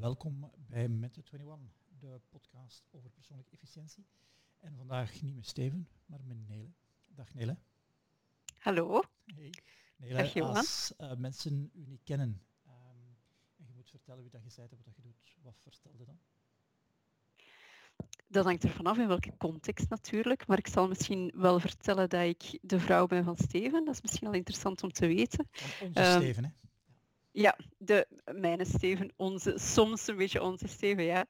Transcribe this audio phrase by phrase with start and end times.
[0.00, 1.58] welkom bij Mette 21,
[1.98, 4.06] de podcast over persoonlijke efficiëntie.
[4.58, 6.70] En vandaag niet met Steven, maar met Nele.
[7.06, 7.56] Dag Nele.
[8.58, 9.02] Hallo.
[9.24, 9.52] Hey.
[9.96, 13.16] Nele, als uh, mensen u niet kennen um,
[13.56, 16.18] en je moet vertellen wie dat je bent en wat je doet, wat vertelde dan?
[18.28, 22.24] Dat hangt er vanaf in welke context natuurlijk, maar ik zal misschien wel vertellen dat
[22.24, 23.84] ik de vrouw ben van Steven.
[23.84, 25.48] Dat is misschien al interessant om te weten.
[25.50, 26.50] Van onze um, Steven, hè?
[27.32, 31.26] Ja, de mijne Steven, onze, soms een beetje onze Steven, ja.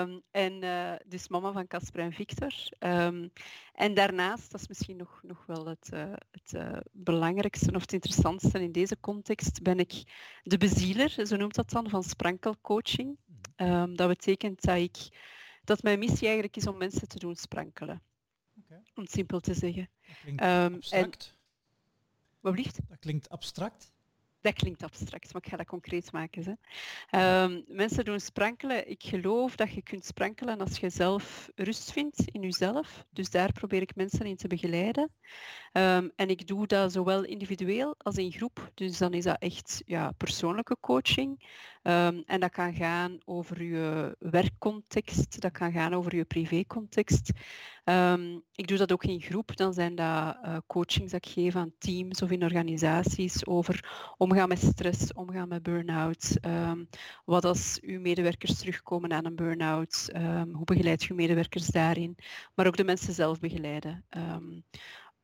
[0.00, 2.52] Um, en uh, dus mama van Casper en Victor.
[2.78, 3.32] Um,
[3.72, 7.92] en daarnaast, dat is misschien nog, nog wel het, uh, het uh, belangrijkste of het
[7.92, 9.92] interessantste in deze context, ben ik
[10.42, 13.18] de bezieler, zo noemt dat dan, van sprankelcoaching.
[13.56, 14.96] Um, dat betekent dat ik
[15.64, 18.02] dat mijn missie eigenlijk is om mensen te doen sprankelen.
[18.64, 18.82] Okay.
[18.94, 19.88] Om het simpel te zeggen.
[20.06, 21.26] Dat klinkt abstract.
[21.26, 21.36] En,
[22.40, 22.78] wat blieft?
[22.88, 23.94] Dat klinkt abstract
[24.46, 26.58] dat klinkt abstract, maar ik ga dat concreet maken.
[27.10, 27.42] Hè.
[27.42, 28.90] Um, mensen doen sprankelen.
[28.90, 33.04] Ik geloof dat je kunt sprankelen als je zelf rust vindt in jezelf.
[33.10, 35.10] Dus daar probeer ik mensen in te begeleiden.
[35.72, 38.70] Um, en ik doe dat zowel individueel als in groep.
[38.74, 41.44] Dus dan is dat echt ja, persoonlijke coaching.
[41.82, 47.30] Um, en dat kan gaan over je werkcontext, dat kan gaan over je privécontext.
[48.52, 49.56] Ik doe dat ook in groep.
[49.56, 54.48] Dan zijn dat uh, coachings dat ik geef aan teams of in organisaties over omgaan
[54.48, 56.36] met stress, omgaan met burn-out.
[56.46, 56.88] Um,
[57.24, 60.10] wat als uw medewerkers terugkomen aan een burn-out?
[60.16, 62.16] Um, hoe begeleid je medewerkers daarin?
[62.54, 64.04] Maar ook de mensen zelf begeleiden.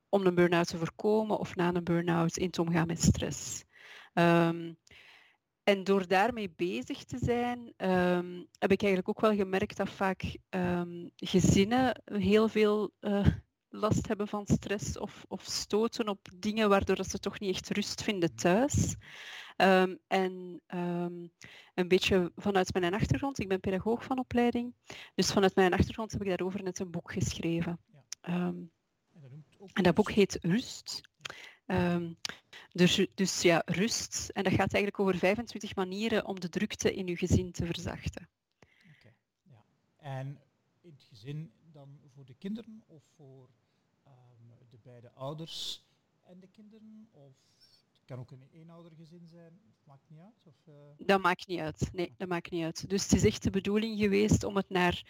[0.09, 3.65] Om een burn-out te voorkomen of na een burn-out in te omgaan met stress.
[5.65, 7.73] En door daarmee bezig te zijn,
[8.59, 10.37] heb ik eigenlijk ook wel gemerkt dat vaak
[11.17, 13.27] gezinnen heel veel uh,
[13.73, 17.71] last hebben van stress of, of stoten op dingen waardoor dat ze toch niet echt
[17.71, 18.97] rust vinden thuis.
[19.57, 21.33] Um, en um,
[21.75, 24.75] een beetje vanuit mijn achtergrond, ik ben pedagoog van opleiding,
[25.15, 27.81] dus vanuit mijn achtergrond heb ik daarover net een boek geschreven.
[28.29, 28.71] Um,
[29.13, 29.21] en,
[29.59, 31.01] dat en, dat boek heet Rust.
[32.73, 34.29] Dus, dus ja, rust.
[34.29, 38.29] En dat gaat eigenlijk over 25 manieren om de drukte in uw gezin te verzachten.
[38.97, 39.65] Oké, ja.
[39.97, 40.41] En
[40.81, 43.49] in het gezin dan voor de kinderen of voor
[44.07, 45.85] um, de beide ouders
[46.23, 47.09] en de kinderen?
[47.11, 47.37] Of
[47.93, 50.47] het kan ook een eenoudergezin zijn, maakt niet uit?
[50.47, 50.75] Of, uh...
[51.07, 52.89] Dat maakt niet uit, nee, dat maakt niet uit.
[52.89, 55.03] Dus het is echt de bedoeling geweest om het naar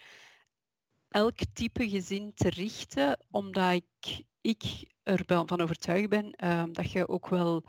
[1.13, 4.63] elk type gezin te richten, omdat ik, ik
[5.03, 7.63] ervan overtuigd ben um, dat je ook wel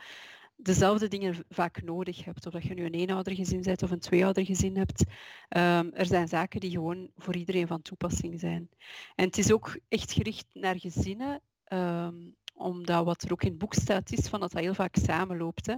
[0.56, 2.46] dezelfde dingen vaak nodig hebt.
[2.46, 5.04] Of dat je nu een eenoudergezin bent of een tweeoudergezin hebt.
[5.48, 8.68] Um, er zijn zaken die gewoon voor iedereen van toepassing zijn.
[9.14, 13.58] En het is ook echt gericht naar gezinnen, um, omdat wat er ook in het
[13.58, 15.66] boek staat is van dat dat heel vaak samenloopt.
[15.66, 15.76] Hè.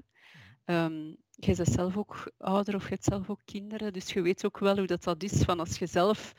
[1.38, 4.58] Je bent zelf ook ouder of je hebt zelf ook kinderen, dus je weet ook
[4.58, 6.32] wel hoe dat, dat is van als je zelf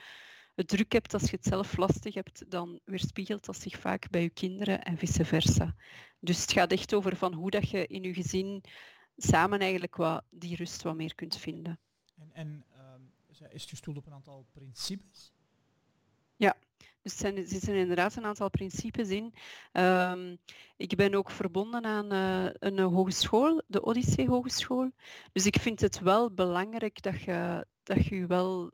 [0.58, 4.22] het druk hebt, als je het zelf lastig hebt, dan weerspiegelt dat zich vaak bij
[4.22, 5.76] je kinderen en vice versa.
[6.20, 8.64] Dus het gaat echt over van hoe dat je in je gezin
[9.18, 11.80] samen eigenlijk wat, die rust wat meer kunt vinden.
[12.16, 15.34] En, en um, is het gestoeld op een aantal principes?
[16.36, 16.56] Ja,
[17.02, 19.34] dus er zitten inderdaad een aantal principes in.
[19.74, 20.38] Um,
[20.78, 24.92] ik ben ook verbonden aan uh, een hogeschool, de Odyssee Hogeschool.
[25.32, 28.72] Dus ik vind het wel belangrijk dat je, dat je wel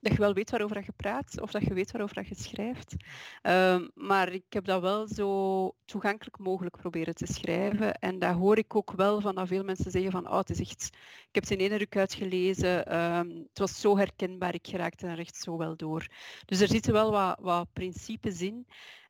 [0.00, 2.94] dat je wel weet waarover je praat of dat je weet waarover je schrijft.
[3.42, 7.94] Um, maar ik heb dat wel zo toegankelijk mogelijk proberen te schrijven.
[7.94, 10.60] En daar hoor ik ook wel van dat veel mensen zeggen van oh, het is
[10.60, 10.84] echt,
[11.28, 15.18] ik heb het in één ruk uitgelezen, um, het was zo herkenbaar, ik geraakte er
[15.18, 16.06] echt zo wel door.
[16.44, 18.66] Dus er zitten wel wat, wat principes in.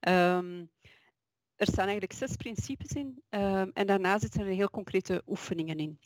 [0.09, 0.71] Um,
[1.57, 3.23] er staan eigenlijk zes principes in
[3.73, 5.99] en daarna zitten er heel concrete oefeningen in.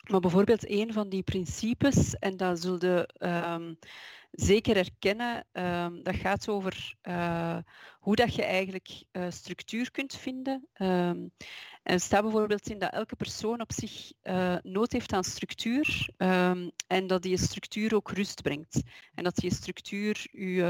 [0.00, 3.78] Maar bijvoorbeeld een van die principes, en dat zullen um,
[4.30, 7.56] zeker herkennen, um, dat gaat over uh,
[8.00, 10.68] hoe dat je eigenlijk uh, structuur kunt vinden.
[10.78, 11.32] Um,
[11.82, 16.08] en staat bijvoorbeeld in dat elke persoon op zich uh, nood heeft aan structuur
[16.86, 18.82] en dat die structuur ook rust brengt.
[19.14, 20.62] En dat die structuur u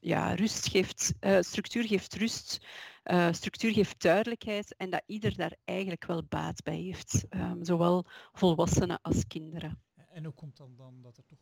[0.00, 2.66] ja, rust geeft, structuur geeft rust,
[3.30, 7.24] structuur geeft duidelijkheid en dat ieder daar eigenlijk wel baat bij heeft.
[7.60, 9.82] zowel volwassenen als kinderen.
[10.10, 11.38] En hoe komt dan, dan dat er toch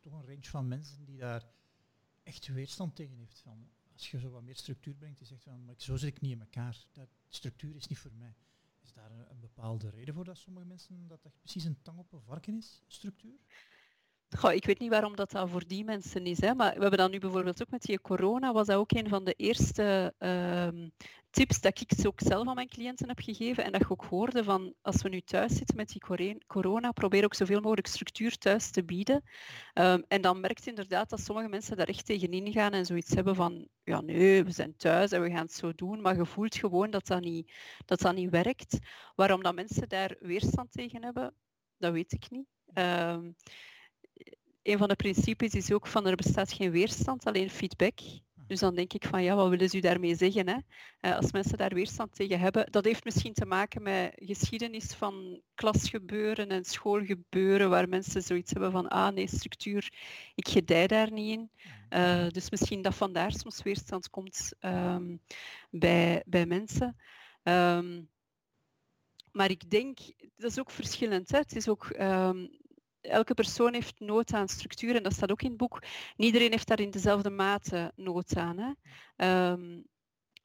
[0.00, 1.44] toch een range van mensen die daar
[2.22, 3.40] echt weerstand tegen heeft.
[3.40, 6.20] Van, als je zo wat meer structuur brengt, die zegt van, maar zo zit ik
[6.20, 6.84] niet in elkaar.
[6.92, 8.34] Dat, structuur is niet voor mij.
[8.90, 12.12] Is daar een, bepaalde reden voor dat sommige mensen dat dat precies een tang op
[12.12, 13.38] een varken is, structuur?
[14.38, 16.98] Goh, ik weet niet waarom dat, dat voor die mensen is, hè, maar we hebben
[16.98, 20.88] dan nu bijvoorbeeld ook met die corona, was dat ook een van de eerste ehm,
[21.30, 24.44] tips dat ik ook zelf aan mijn cliënten heb gegeven en dat je ook hoorde
[24.44, 28.70] van als we nu thuis zitten met die corona, probeer ook zoveel mogelijk structuur thuis
[28.70, 29.22] te bieden.
[29.72, 33.34] Ehm, en dan merkt inderdaad dat sommige mensen daar echt tegenin gaan en zoiets hebben
[33.34, 36.56] van ja nee, we zijn thuis en we gaan het zo doen, maar je voelt
[36.56, 37.52] gewoon dat dat niet,
[37.84, 38.78] dat dat niet werkt.
[39.14, 41.34] Waarom dat mensen daar weerstand tegen hebben,
[41.78, 42.46] dat weet ik niet.
[42.74, 43.36] Um,
[44.62, 47.98] een van de principes is ook van er bestaat geen weerstand, alleen feedback.
[48.46, 50.48] Dus dan denk ik van ja, wat willen ze daarmee zeggen?
[50.48, 50.56] Hè?
[51.00, 55.40] Uh, als mensen daar weerstand tegen hebben, dat heeft misschien te maken met geschiedenis van
[55.54, 59.92] klasgebeuren en schoolgebeuren, waar mensen zoiets hebben van ah nee, structuur,
[60.34, 61.50] ik gedij daar niet in.
[61.90, 65.20] Uh, dus misschien dat vandaar soms weerstand komt um,
[65.70, 66.96] bij, bij mensen.
[67.42, 68.08] Um,
[69.32, 69.98] maar ik denk,
[70.36, 71.30] dat is ook verschillend.
[71.30, 71.38] Hè?
[71.38, 72.58] Het is ook um,
[73.00, 75.82] elke persoon heeft nood aan structuur en dat staat ook in het boek.
[76.16, 78.58] iedereen heeft daar in dezelfde mate nood aan.
[78.58, 79.50] Hè?
[79.52, 79.88] Um,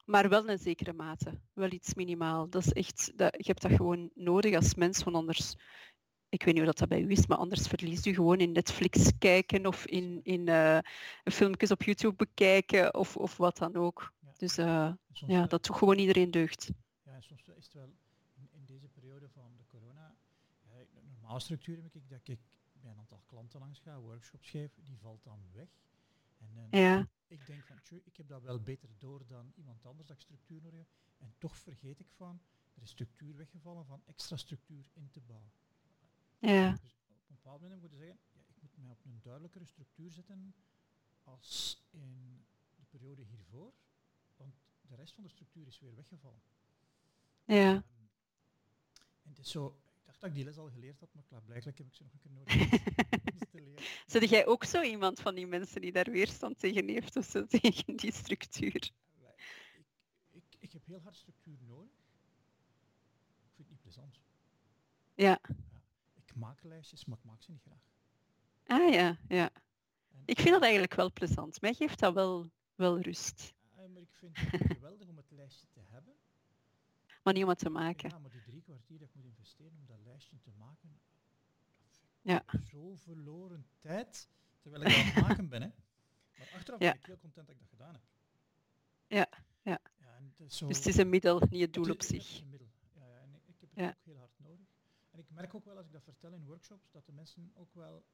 [0.06, 2.48] maar wel een zekere mate, wel iets minimaal.
[2.50, 5.54] Dat is echt, dat, je hebt dat gewoon nodig als mens, want anders,
[6.28, 9.10] ik weet niet hoe dat bij u is, maar anders verliest u gewoon in Netflix
[9.18, 10.78] kijken of in, in uh,
[11.24, 14.12] filmpjes op YouTube bekijken of, of wat dan ook.
[14.20, 14.32] Ja.
[14.36, 16.70] Dus uh, ja, dat toch gewoon iedereen deugt.
[17.02, 17.92] Ja, soms is het wel
[18.34, 20.14] in, in deze periode van de corona,
[20.62, 20.84] ja,
[21.26, 22.38] normale structuur heb ik dat ik
[22.72, 25.68] bij een aantal klanten langs ga, workshops geef, die valt dan weg.
[26.38, 27.08] En uh, ja.
[27.26, 30.22] ik denk van, tjoe, ik heb dat wel beter door dan iemand anders dat ik
[30.22, 30.88] structuur nodig heb.
[31.18, 32.40] En toch vergeet ik van,
[32.74, 35.52] er is structuur weggevallen van extra structuur in te bouwen.
[36.38, 36.70] Ja.
[36.70, 39.64] Dus op een bepaald moment moet je zeggen, ja, ik moet mij op een duidelijkere
[39.64, 40.54] structuur zetten
[41.22, 42.44] als in
[42.74, 43.72] de periode hiervoor,
[44.36, 46.42] want de rest van de structuur is weer weggevallen.
[47.44, 47.74] Ja.
[47.74, 47.84] Um,
[49.22, 51.86] en het is zo, dacht dat ik die les al geleerd had, maar blijkbaar heb
[51.86, 52.54] ik ze nog een keer nodig
[53.50, 53.82] te leren.
[54.06, 57.46] Zit jij ook zo iemand van die mensen die daar weerstand tegen heeft of zo,
[57.60, 58.74] tegen die structuur?
[58.74, 58.92] Ik,
[60.30, 61.92] ik, ik heb heel hard structuur nodig.
[63.44, 64.20] Ik vind het niet plezant.
[65.14, 65.24] Ja.
[65.24, 65.40] ja.
[66.14, 67.84] Ik maak lijstjes, maar ik maak ze niet graag.
[68.66, 69.50] Ah ja, ja.
[70.10, 71.60] En ik vind dat eigenlijk wel plezant.
[71.60, 73.54] Mij geeft dat wel, wel rust.
[73.76, 76.16] Ja, maar ik vind het geweldig om het lijstje te hebben
[77.26, 78.08] maar niet om het te maken.
[78.10, 81.00] Ja, maar die drie kwartier dat ik moet investeren om dat lijstje te maken,
[82.22, 82.44] ja.
[82.64, 84.28] zo verloren tijd,
[84.60, 85.62] terwijl ik aan het maken ben.
[85.62, 85.68] Hè.
[86.38, 86.90] Maar achteraf ja.
[86.90, 88.02] ben ik heel content dat ik dat gedaan heb.
[89.06, 89.28] Ja,
[89.62, 89.80] ja.
[89.96, 92.40] ja en het zo, dus het is een middel, niet het doel op zich.
[92.40, 92.68] Een middel.
[92.94, 94.66] Ja, ja, en ik, ik heb het ook heel hard nodig.
[95.10, 97.74] En ik merk ook wel als ik dat vertel in workshops, dat de mensen ook
[97.74, 98.04] wel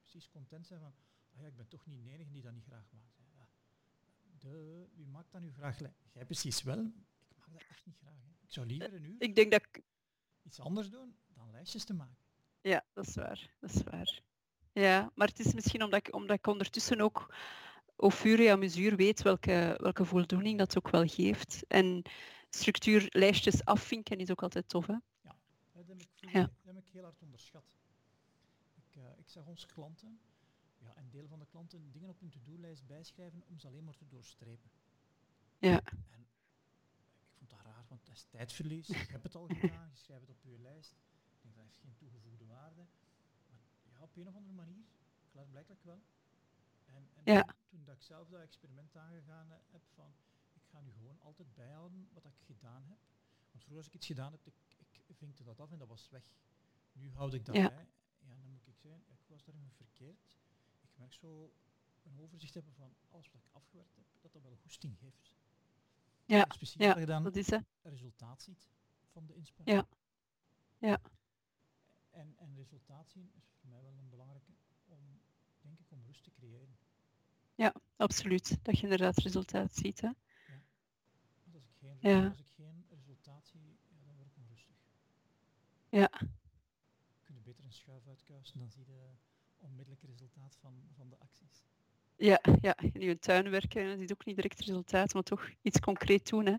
[0.00, 0.94] precies content zijn van,
[1.34, 3.18] ah ja, ik ben toch niet de enige die dat niet graag maakt.
[3.34, 3.48] Ja.
[4.38, 5.78] De, wie maakt dan uw vraag?
[6.12, 6.92] Jij precies wel,
[7.52, 8.22] dat echt niet graag.
[8.24, 8.30] Hè.
[8.42, 9.82] Ik zou liever een uur ik denk dat ik...
[10.42, 12.16] iets anders doen dan lijstjes te maken.
[12.60, 13.50] Ja, dat is waar.
[13.60, 14.22] Dat is waar.
[14.72, 17.34] Ja, maar het is misschien omdat ik, omdat ik ondertussen ook
[17.96, 21.64] au fur et à mesure weet welke, welke voldoening dat ook wel geeft.
[21.66, 22.02] En
[22.50, 24.92] structuurlijstjes afvinken is ook altijd tof, hè?
[25.20, 25.36] Ja,
[25.72, 26.40] dat heb ik, ja.
[26.62, 27.64] Dat heb ik heel hard onderschat.
[28.74, 30.20] Ik, uh, ik zag onze klanten,
[30.78, 33.96] ja, een deel van de klanten, dingen op hun to-do-lijst bijschrijven om ze alleen maar
[33.96, 34.70] te doorstrepen.
[35.58, 35.82] Ja.
[36.10, 36.26] En
[37.94, 38.86] want dat is tijdverlies.
[38.86, 40.92] Je hebt het al gedaan, je schrijft het op je lijst.
[40.92, 42.86] Ik denk, dat heeft geen toegevoegde waarde.
[43.50, 44.84] Maar ja, op een of andere manier,
[45.30, 46.02] blijkbaar wel.
[46.84, 47.56] En, en ja.
[47.68, 50.14] toen, dat ik zelf dat experiment aangegaan heb van,
[50.52, 52.98] ik ga nu gewoon altijd bijhouden wat ik gedaan heb.
[53.50, 56.08] Want vroeger als ik iets gedaan heb, ik, ik vinkte dat af en dat was
[56.10, 56.34] weg.
[56.92, 57.68] Nu houd ik dat ja.
[57.68, 57.88] bij.
[58.18, 60.38] Ja, dan moet ik zeggen, ik was daarin verkeerd.
[60.80, 61.52] Ik merk zo
[62.02, 65.34] een overzicht hebben van alles wat ik afgewerkt heb, dat dat wel goesting geeft.
[66.26, 67.64] Ja, ja dat is het.
[67.82, 68.68] resultaat ziet
[69.12, 69.86] van de inspanning.
[70.78, 70.88] Ja.
[70.88, 71.00] ja.
[72.10, 74.52] En, en resultaat zien is voor mij wel een belangrijke
[74.84, 75.20] om,
[75.60, 76.78] denk ik, om rust te creëren.
[77.54, 78.58] Ja, absoluut.
[78.64, 80.00] Dat je inderdaad resultaat ziet.
[80.00, 80.06] Hè?
[80.06, 80.16] Ja.
[81.44, 82.28] Want als ik geen, ja.
[82.28, 84.76] als ik geen resultaat zie, ja, dan word ik onrustig.
[85.88, 86.08] Ja.
[87.22, 89.10] Kun je beter een schuif uitkuisen, dan zie je
[89.56, 91.64] onmiddellijk resultaat van, van de acties.
[92.16, 95.80] Ja, ja, in je tuin werken, dat is ook niet direct resultaat, maar toch iets
[95.80, 96.46] concreet doen.
[96.46, 96.56] Hè.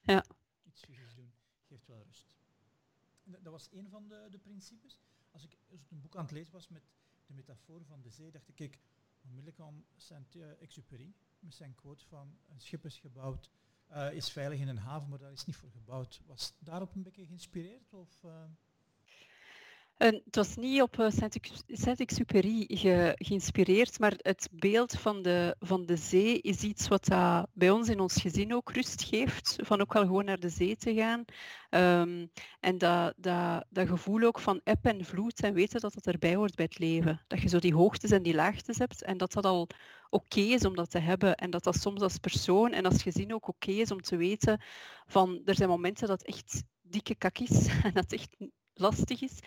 [0.00, 0.24] Ja.
[0.64, 0.80] Iets
[1.14, 1.32] doen
[1.68, 2.36] geeft wel rust.
[3.24, 4.98] Dat was een van de, de principes.
[5.30, 6.82] Als ik, als ik een boek aan het lezen was met
[7.26, 8.78] de metafoor van de zee, dacht ik, kijk,
[9.22, 13.50] onmiddellijk aan Saint-Exupéry, met zijn quote van een schip is gebouwd,
[13.90, 16.20] uh, is veilig in een haven, maar daar is niet voor gebouwd.
[16.26, 17.94] Was daarop een beetje geïnspireerd?
[17.94, 18.44] Of, uh?
[20.00, 21.10] En het was niet op uh,
[21.66, 27.48] Saint-Exupéry ge, geïnspireerd, maar het beeld van de, van de zee is iets wat dat
[27.52, 30.76] bij ons in ons gezin ook rust geeft, van ook wel gewoon naar de zee
[30.76, 31.24] te gaan.
[31.70, 32.30] Um,
[32.60, 36.34] en dat, dat, dat gevoel ook van eb en vloed en weten dat dat erbij
[36.34, 37.24] hoort bij het leven.
[37.26, 39.68] Dat je zo die hoogtes en die laagtes hebt en dat dat al
[40.10, 41.34] oké is om dat te hebben.
[41.34, 44.62] En dat dat soms als persoon en als gezin ook oké is om te weten
[45.06, 48.36] van er zijn momenten dat echt dikke kak is en dat echt
[48.74, 49.38] lastig is.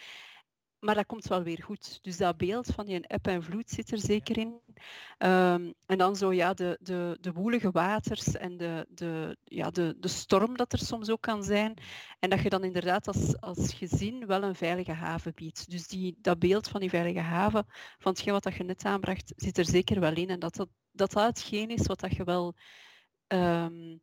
[0.83, 1.99] Maar dat komt wel weer goed.
[2.01, 4.47] Dus dat beeld van die eb en vloed zit er zeker in.
[4.47, 9.95] Um, en dan zo ja, de, de, de woelige waters en de, de, ja, de,
[9.99, 11.73] de storm dat er soms ook kan zijn.
[12.19, 15.71] En dat je dan inderdaad als, als gezin wel een veilige haven biedt.
[15.71, 17.65] Dus die, dat beeld van die veilige haven,
[17.99, 20.29] van hetgeen wat dat je net aanbracht, zit er zeker wel in.
[20.29, 22.55] En dat dat, dat, dat hetgeen is wat dat je wel
[23.27, 24.01] um,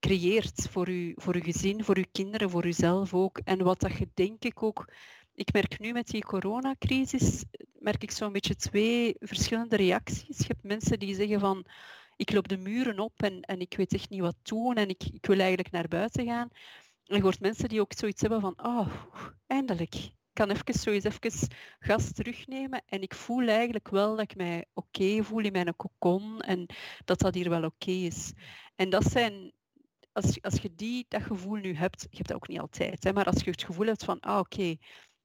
[0.00, 3.38] creëert voor je, voor je gezin, voor je kinderen, voor jezelf ook.
[3.38, 4.92] En wat dat je denk ik ook
[5.38, 10.38] ik merk nu met die coronacrisis, merk ik zo'n beetje twee verschillende reacties.
[10.38, 11.66] Je hebt mensen die zeggen van,
[12.16, 15.02] ik loop de muren op en, en ik weet echt niet wat doen en ik,
[15.12, 16.48] ik wil eigenlijk naar buiten gaan.
[17.04, 18.88] En je hoort mensen die ook zoiets hebben van, oh,
[19.46, 19.94] eindelijk.
[19.94, 24.64] Ik kan even zoiets even gas terugnemen en ik voel eigenlijk wel dat ik mij
[24.74, 26.66] oké voel in mijn kokon en
[27.04, 28.32] dat dat hier wel oké is.
[28.74, 29.52] En dat zijn
[30.12, 33.12] als, als je die, dat gevoel nu hebt, je hebt dat ook niet altijd, hè,
[33.12, 34.76] maar als je het gevoel hebt van, ah oké,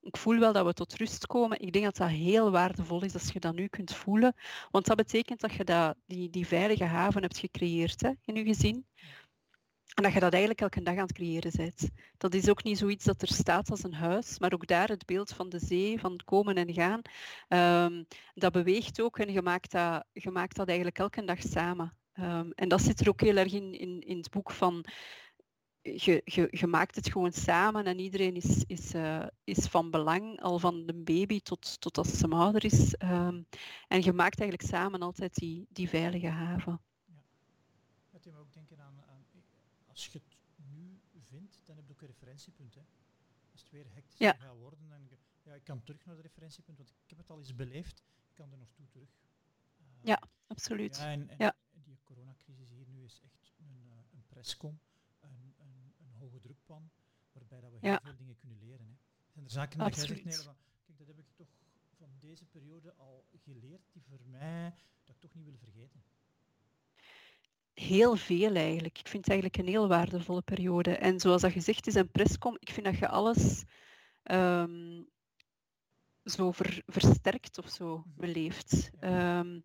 [0.03, 1.59] ik voel wel dat we tot rust komen.
[1.59, 4.35] Ik denk dat dat heel waardevol is als je dat nu kunt voelen.
[4.71, 8.43] Want dat betekent dat je dat, die, die veilige haven hebt gecreëerd hè, in je
[8.43, 8.85] gezin.
[9.93, 11.89] En dat je dat eigenlijk elke dag aan het creëren bent.
[12.17, 15.05] Dat is ook niet zoiets dat er staat als een huis, maar ook daar het
[15.05, 17.01] beeld van de zee, van komen en gaan,
[17.85, 21.97] um, dat beweegt ook en je maakt dat, je maakt dat eigenlijk elke dag samen.
[22.19, 24.85] Um, en dat zit er ook heel erg in, in, in het boek van
[25.83, 30.41] je, je, je, maakt het gewoon samen en iedereen is, is, uh, is van belang,
[30.41, 32.95] al van de baby tot, tot als ze ouder is.
[32.99, 33.47] Um,
[33.87, 36.81] en je maakt eigenlijk samen altijd die, die veilige haven.
[37.05, 37.23] Ja.
[38.11, 39.25] Het me ook denken aan, aan,
[39.87, 42.75] als je het nu vindt, dan heb je ook een referentiepunt.
[42.75, 42.81] Hè.
[43.51, 44.33] Als het weer hectisch ja.
[44.33, 45.09] gaat worden, dan
[45.43, 48.33] ja, ik kan terug naar het referentiepunt, want ik heb het al eens beleefd, ik
[48.33, 49.09] kan er nog toe terug.
[49.79, 50.95] Uh, ja, absoluut.
[50.97, 51.55] Ja, en, en ja.
[51.71, 54.23] die coronacrisis hier nu is echt een, uh, een
[56.53, 56.91] drukpan,
[57.31, 58.85] waarbij dat we heel veel dingen kunnen leren.
[58.85, 58.95] Hè.
[59.31, 60.55] Zijn er zaken dat jij zegt, nee, van,
[60.85, 61.47] kijk, dat heb ik toch
[61.97, 66.03] van deze periode al geleerd, die voor mij, dat ik toch niet wil vergeten?
[67.73, 68.99] Heel veel eigenlijk.
[68.99, 70.97] Ik vind het eigenlijk een heel waardevolle periode.
[70.97, 73.63] En zoals dat gezegd is, een prescom, ik vind dat je alles
[74.23, 75.09] um,
[76.23, 78.09] zo ver, versterkt of zo mhm.
[78.15, 78.91] beleeft.
[79.01, 79.63] Um,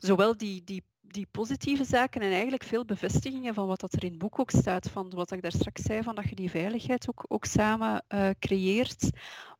[0.00, 4.10] zowel die, die die positieve zaken en eigenlijk veel bevestigingen van wat dat er in
[4.10, 7.08] het boek ook staat, van wat ik daar straks zei, van dat je die veiligheid
[7.08, 9.10] ook, ook samen uh, creëert.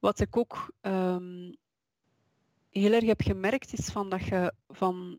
[0.00, 1.56] Wat ik ook um,
[2.70, 5.18] heel erg heb gemerkt is van dat je van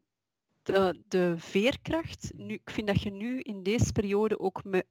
[0.63, 4.85] de, de veerkracht, nu, ik vind dat je nu in deze periode ook me,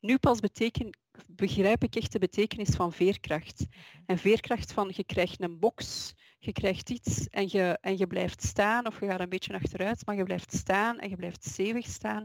[0.00, 3.66] nu pas beteken, begrijp ik echt de betekenis van veerkracht.
[4.06, 6.14] En veerkracht van je krijgt een box,
[6.46, 10.06] je krijgt iets en je, en je blijft staan of je gaat een beetje achteruit,
[10.06, 12.24] maar je blijft staan en je blijft stevig staan.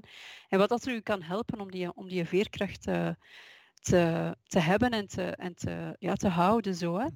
[0.50, 3.16] En wat dat u kan helpen om die, om die veerkracht te,
[3.82, 6.76] te, te hebben en te, en te, ja, te houden.
[6.76, 7.08] Zo, hè.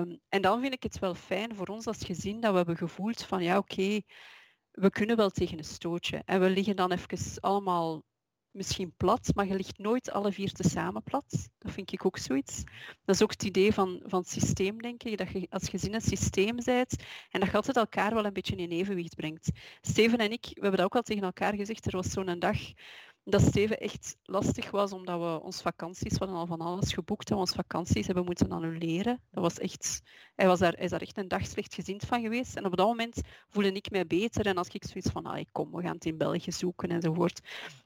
[0.00, 2.76] Um, en dan vind ik het wel fijn voor ons als gezin dat we hebben
[2.76, 4.00] gevoeld van ja oké,
[4.70, 6.22] we kunnen wel tegen een stootje.
[6.24, 8.02] En we liggen dan even allemaal
[8.50, 11.48] misschien plat, maar je ligt nooit alle vier tezamen plat.
[11.58, 12.64] Dat vind ik ook zoiets.
[13.04, 16.00] Dat is ook het idee van, van systeem, denk ik, dat je als gezin een
[16.00, 16.96] systeem bent
[17.30, 19.50] en dat je altijd elkaar wel een beetje in evenwicht brengt.
[19.80, 22.58] Steven en ik, we hebben dat ook al tegen elkaar gezegd, er was zo'n dag
[23.30, 27.30] dat Steven echt lastig was, omdat we ons vakanties, we hadden al van alles geboekt
[27.30, 29.20] en onze vakanties hebben moeten annuleren.
[29.30, 30.02] Dat was echt,
[30.34, 32.56] hij, was daar, hij is daar echt een dag slecht gezind van geweest.
[32.56, 35.72] En op dat moment voelde ik mij beter en als ik zoiets van, ah, kom,
[35.72, 37.40] we gaan het in België zoeken enzovoort.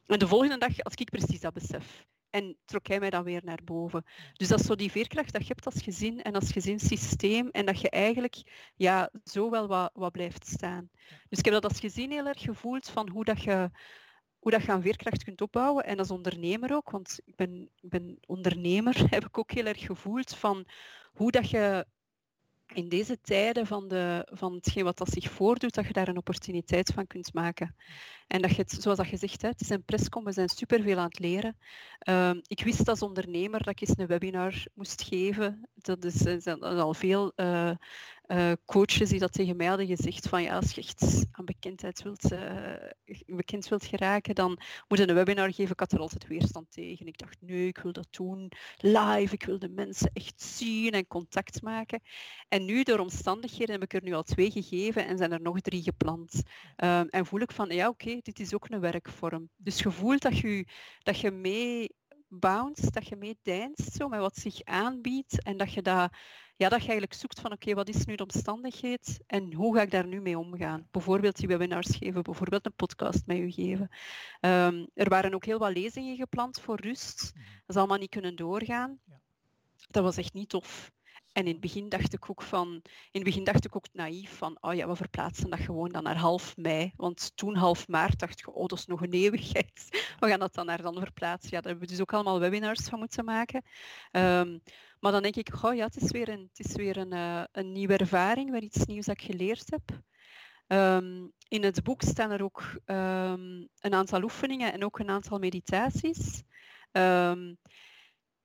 [0.07, 2.07] En de volgende dag had ik precies dat besef.
[2.31, 4.05] En trok hij mij dan weer naar boven.
[4.33, 7.49] Dus dat is zo die veerkracht dat je hebt als gezin en als gezinssysteem.
[7.49, 8.43] En dat je eigenlijk
[8.75, 10.91] ja, zo wel wat, wat blijft staan.
[11.29, 13.71] Dus ik heb dat als gezin heel erg gevoeld van hoe dat je
[14.43, 15.85] hoe dat je aan veerkracht kunt opbouwen.
[15.85, 19.81] En als ondernemer ook, want ik ben, ik ben ondernemer, heb ik ook heel erg
[19.81, 20.67] gevoeld van
[21.13, 21.87] hoe dat je
[22.75, 26.17] in deze tijden van, de, van hetgeen wat dat zich voordoet, dat je daar een
[26.17, 27.77] opportuniteit van kunt maken.
[28.27, 30.99] En dat je het, zoals dat je zegt, het is een presscom, we zijn superveel
[30.99, 31.59] aan het leren.
[32.09, 35.69] Uh, ik wist als ondernemer dat ik eens een webinar moest geven.
[35.75, 37.71] Dat is, is al veel uh,
[38.33, 42.03] uh, coaches die dat tegen mij hadden gezegd van ja, als je echt aan bekendheid
[42.03, 42.75] wilt, uh,
[43.27, 45.73] bekend wilt geraken, dan moet een webinar geven.
[45.73, 47.07] Ik had er altijd weerstand tegen.
[47.07, 49.35] Ik dacht, nee, ik wil dat doen live.
[49.35, 52.01] Ik wil de mensen echt zien en contact maken.
[52.49, 55.61] En nu, door omstandigheden, heb ik er nu al twee gegeven en zijn er nog
[55.61, 56.43] drie gepland.
[56.77, 59.49] Um, en voel ik van, ja, oké, dit is ook een werkvorm.
[59.57, 60.67] Dus je voelt dat je,
[60.99, 61.95] dat je mee
[62.29, 66.13] bounce, dat je mee deinst zo, met wat zich aanbiedt en dat je, dat,
[66.63, 69.83] ja, dat je eigenlijk zoekt van oké, wat is nu de omstandigheid en hoe ga
[69.83, 70.89] ik daar nu mee omgaan?
[70.91, 73.89] Bijvoorbeeld die webinars geven, bijvoorbeeld een podcast met u geven.
[74.41, 77.33] Um, er waren ook heel wat lezingen gepland voor rust.
[77.35, 77.45] Mhm.
[77.45, 79.01] Dat is allemaal niet kunnen doorgaan.
[79.91, 80.91] Dat was echt niet tof.
[81.33, 84.37] En in het begin dacht ik ook van, in het begin dacht ik ook naïef
[84.37, 86.93] van, oh ja, we verplaatsen dat gewoon dan naar half mei.
[86.97, 89.89] Want toen half maart dacht ik, oh, dat is nog een eeuwigheid.
[90.21, 91.51] We gaan dat dan naar dan verplaatsen.
[91.51, 93.65] Ja, daar hebben we dus ook allemaal webinars van moeten maken.
[94.13, 94.63] Um,
[95.01, 97.45] maar dan denk ik, oh ja, het is weer een, het is weer een, uh,
[97.53, 100.01] een nieuwe ervaring, weer iets nieuws dat ik geleerd heb.
[100.67, 105.39] Um, in het boek staan er ook um, een aantal oefeningen en ook een aantal
[105.39, 106.43] meditaties.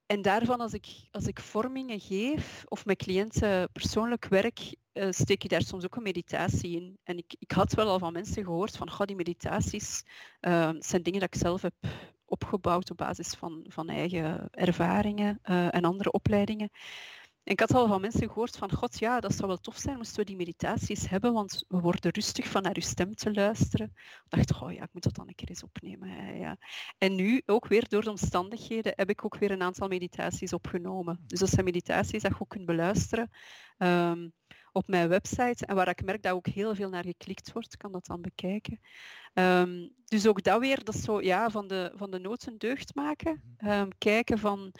[0.07, 5.43] En daarvan, als ik, als ik vormingen geef of met cliënten persoonlijk werk, uh, steek
[5.43, 6.97] ik daar soms ook een meditatie in.
[7.03, 10.03] En ik, ik had wel al van mensen gehoord van, die meditaties
[10.41, 11.73] uh, zijn dingen dat ik zelf heb
[12.25, 16.69] opgebouwd op basis van, van eigen ervaringen uh, en andere opleidingen
[17.47, 20.19] ik had al van mensen gehoord van, god ja, dat zou wel tof zijn moesten
[20.19, 23.93] we die meditaties hebben, want we worden rustig van naar uw stem te luisteren.
[24.29, 26.37] Ik dacht, oh ja, ik moet dat dan een keer eens opnemen.
[26.37, 26.57] Ja.
[26.97, 31.23] En nu, ook weer door de omstandigheden, heb ik ook weer een aantal meditaties opgenomen.
[31.27, 33.29] Dus dat zijn meditaties dat je ook kunt beluisteren
[33.77, 34.33] um,
[34.71, 35.65] op mijn website.
[35.65, 38.79] En waar ik merk dat ook heel veel naar geklikt wordt, kan dat dan bekijken.
[39.33, 42.57] Um, dus ook dat weer, dat is zo ja, van, de, van de nood een
[42.57, 43.57] deugd maken.
[43.65, 44.73] Um, kijken van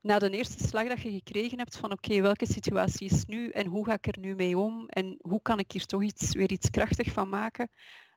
[0.00, 3.66] na de eerste slag dat je gekregen hebt van oké, welke situatie is nu en
[3.66, 6.50] hoe ga ik er nu mee om en hoe kan ik hier toch iets, weer
[6.50, 7.70] iets krachtig van maken,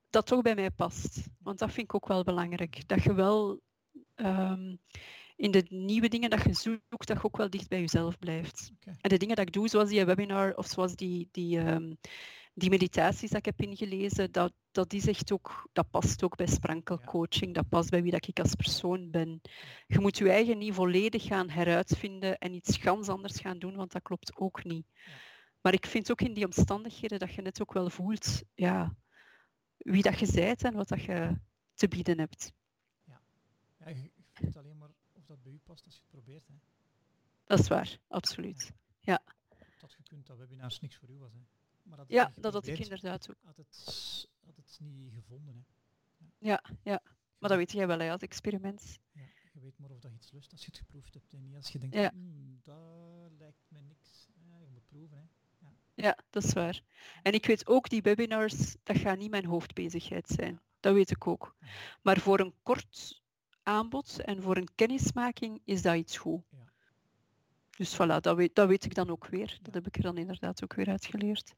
[0.09, 1.27] dat toch bij mij past.
[1.39, 2.87] Want dat vind ik ook wel belangrijk.
[2.87, 3.61] Dat je wel
[4.15, 4.79] um,
[5.35, 8.71] in de nieuwe dingen dat je zoekt, dat je ook wel dicht bij jezelf blijft.
[8.75, 8.95] Okay.
[9.01, 11.97] En de dingen dat ik doe, zoals die webinar of zoals die, die um,
[12.53, 16.47] die meditaties dat ik heb ingelezen, dat, dat is echt ook, dat past ook bij
[16.47, 19.41] sprankelcoaching, dat past bij wie dat ik als persoon ben.
[19.87, 23.91] Je moet je eigen niet volledig gaan heruitvinden en iets ganz anders gaan doen, want
[23.91, 24.85] dat klopt ook niet.
[25.61, 28.95] Maar ik vind ook in die omstandigheden dat je net ook wel voelt ja,
[29.77, 31.39] wie dat je bent en wat dat je
[31.73, 32.51] te bieden hebt.
[33.03, 33.21] Ja,
[33.77, 36.47] ja je voelt alleen maar of dat bij u past als je het probeert.
[36.47, 36.53] Hè.
[37.45, 38.71] Dat is waar, absoluut.
[38.99, 39.21] Ja.
[39.25, 39.33] ja.
[39.79, 41.33] Dat je kunt dat webinars niks voor u was.
[41.33, 41.39] Hè.
[41.95, 43.37] Maar dat ja, dat had ik inderdaad ook.
[43.43, 45.55] Had het, had het niet gevonden.
[45.55, 45.61] Hè.
[46.37, 46.61] Ja.
[46.63, 47.01] ja, ja.
[47.37, 48.99] Maar dat weet jij wel, hè, als experiment.
[49.11, 49.21] Ja,
[49.53, 51.33] je weet maar of dat iets lust als je het geproefd hebt.
[51.33, 52.09] En niet als je denkt, ja.
[52.13, 54.27] Hmm, dat lijkt me niks.
[54.45, 55.17] Ja, je moet proeven.
[55.17, 55.23] Hè.
[55.59, 55.73] Ja.
[55.93, 56.81] ja, dat is waar.
[57.23, 60.61] En ik weet ook, die webinars, dat gaat niet mijn hoofdbezigheid zijn.
[60.79, 61.55] Dat weet ik ook.
[62.01, 63.21] Maar voor een kort
[63.63, 66.43] aanbod en voor een kennismaking is dat iets goed.
[66.49, 66.71] Ja.
[67.77, 69.59] Dus voilà, dat weet, dat weet ik dan ook weer.
[69.61, 71.55] Dat heb ik er dan inderdaad ook weer uitgeleerd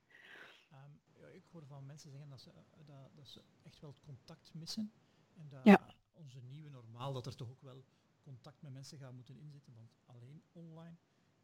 [1.96, 4.92] mensen zeggen dat ze, eh, dat, dat ze echt wel het contact missen.
[5.36, 5.80] En dat
[6.14, 7.84] onze nieuwe normaal, dat er toch ook wel
[8.22, 9.74] contact met mensen gaat moeten inzetten.
[9.74, 10.96] Want alleen online,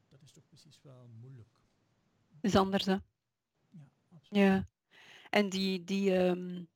[0.10, 1.50] dat is toch precies wel moeilijk.
[2.42, 2.92] Is anders, hè?
[2.92, 4.44] Ja, absoluut.
[4.44, 4.68] Ja.
[5.30, 6.68] En die, die, um,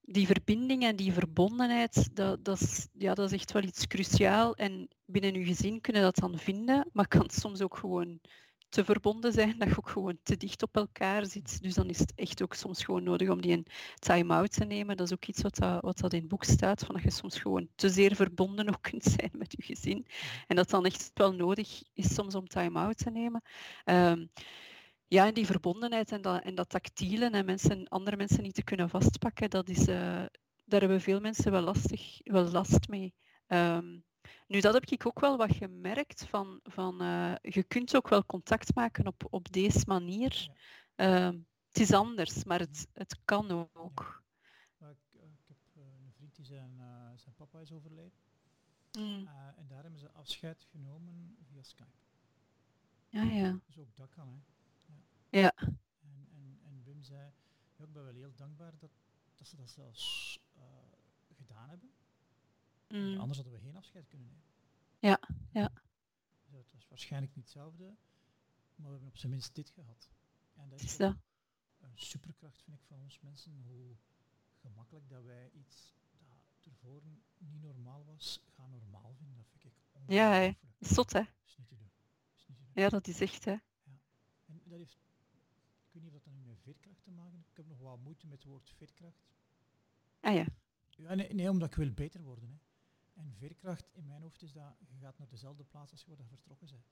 [0.00, 4.56] die verbinding en die verbondenheid, dat, dat, is, ja, dat is echt wel iets cruciaal.
[4.56, 8.20] En binnen uw gezin kunnen dat dan vinden, maar kan soms ook gewoon
[8.68, 11.62] te verbonden zijn, dat je ook gewoon te dicht op elkaar zit.
[11.62, 13.66] Dus dan is het echt ook soms gewoon nodig om die een
[13.98, 14.96] time-out te nemen.
[14.96, 17.10] Dat is ook iets wat, dat, wat dat in het boek staat, van dat je
[17.10, 20.06] soms gewoon te zeer verbonden ook kunt zijn met je gezin.
[20.46, 23.42] En dat dan echt wel nodig is soms om time-out te nemen.
[23.84, 24.30] Um,
[25.08, 28.64] ja, en die verbondenheid en dat, en dat tactiele en mensen, andere mensen niet te
[28.64, 30.24] kunnen vastpakken, dat is, uh,
[30.64, 33.14] daar hebben veel mensen wel, lastig, wel last mee.
[33.48, 34.04] Um,
[34.48, 38.26] nu, dat heb ik ook wel wat gemerkt van, van uh, je kunt ook wel
[38.26, 40.48] contact maken op, op deze manier.
[40.96, 41.30] Uh,
[41.68, 44.22] het is anders, maar het, het kan ook.
[44.78, 44.88] Ja.
[44.88, 46.80] Ik, uh, ik, heb eh, een vriend die zijn,
[47.16, 48.26] zijn papa is overleden.
[48.98, 49.28] Mm.
[49.56, 51.98] en daar hebben ze afscheid genomen via Skype.
[53.08, 53.58] Ja, ja.
[53.66, 54.40] Dus ook dat kan, hè.
[55.38, 55.40] Ja.
[55.40, 55.52] ja.
[56.00, 58.90] En, en, en Wim zei, ja, ik ben wel heel dankbaar dat,
[59.34, 60.38] dat ze dat zelfs
[61.36, 61.92] gedaan hebben.
[62.88, 63.18] Mm.
[63.18, 64.44] Anders hadden we geen afscheid kunnen nemen.
[64.98, 65.20] Ja,
[65.50, 65.72] ja.
[66.50, 67.84] Dus het was waarschijnlijk niet hetzelfde,
[68.74, 70.10] maar we hebben op zijn minst dit gehad.
[70.54, 71.16] En dat is, dat.
[71.78, 73.62] een superkracht, vind ik, van ons mensen.
[73.66, 73.96] Hoe
[74.60, 75.94] gemakkelijk dat wij iets
[76.28, 77.02] dat ervoor
[77.38, 79.36] niet normaal was, gaan normaal vinden.
[79.36, 80.52] Dat vind ik Ja, hè.
[80.78, 81.22] zot hè.
[81.44, 81.90] is niet te doen.
[82.72, 83.50] Ja, dat is echt hè.
[83.82, 83.98] Ja.
[84.46, 84.98] En dat heeft
[85.98, 87.44] weet niet of dat nu met veerkracht te maken.
[87.50, 89.28] Ik heb nog wat moeite met het woord veerkracht.
[90.20, 90.46] Ah ja.
[90.96, 92.48] Ja, nee, nee, omdat ik wil beter worden.
[92.48, 92.56] Hè.
[93.18, 96.22] En veerkracht in mijn hoofd is dat je gaat naar dezelfde plaats als je wordt
[96.28, 96.86] vertrokken bent.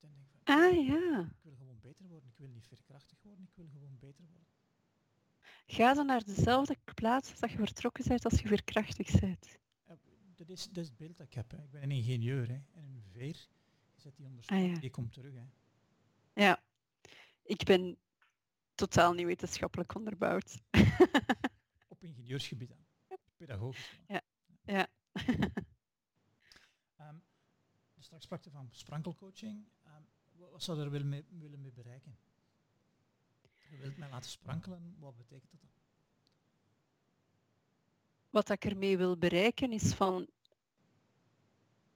[0.00, 1.20] Dan denk van, Ah ja.
[1.20, 2.28] ik wil gewoon beter worden.
[2.30, 4.46] Ik wil niet veerkrachtig worden, ik wil gewoon beter worden.
[5.66, 9.58] Ga dan naar dezelfde plaats als dat je vertrokken bent als je veerkrachtig bent.
[9.86, 9.96] Ja,
[10.34, 11.50] dat, is, dat is het beeld dat ik heb.
[11.50, 11.62] Hè.
[11.62, 12.48] Ik ben een ingenieur.
[12.48, 12.54] Hè.
[12.72, 13.48] En een veer,
[13.94, 14.78] zet die onder Ah, ja.
[14.78, 15.34] die komt terug.
[15.34, 15.44] Hè.
[16.42, 16.62] Ja.
[17.42, 17.96] Ik ben
[18.74, 20.60] totaal niet wetenschappelijk onderbouwd.
[21.88, 22.85] Op ingenieursgebied dan.
[23.36, 24.00] Pedagogisch.
[24.06, 24.20] dan.
[24.64, 24.86] ja.
[26.96, 27.16] Ehm,
[27.94, 29.64] dus straks sprak je van sprankelcoaching.
[29.82, 32.16] Ehm, wa- wat zou je er willen mee, willen mee bereiken?
[33.70, 35.70] Je wilt mij laten sprankelen, wat betekent dat dan?
[38.30, 40.28] Wat ik ermee wil bereiken is van...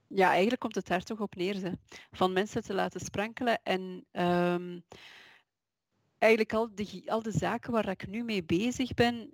[0.07, 1.63] Ja, eigenlijk komt het daar toch op neer.
[1.63, 1.73] Hè.
[2.11, 4.81] Van mensen te laten sprankelen en ehm,
[6.19, 9.31] eigenlijk al de, al de zaken waar ik nu mee bezig ben,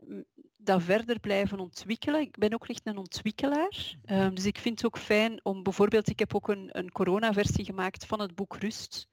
[0.66, 2.20] dat verder blijven ontwikkelen.
[2.20, 3.96] Ik ben ook echt een ontwikkelaar.
[4.04, 7.64] Ehm, dus ik vind het ook fijn om bijvoorbeeld, ik heb ook een, een corona-versie
[7.64, 9.08] gemaakt van het boek Rust.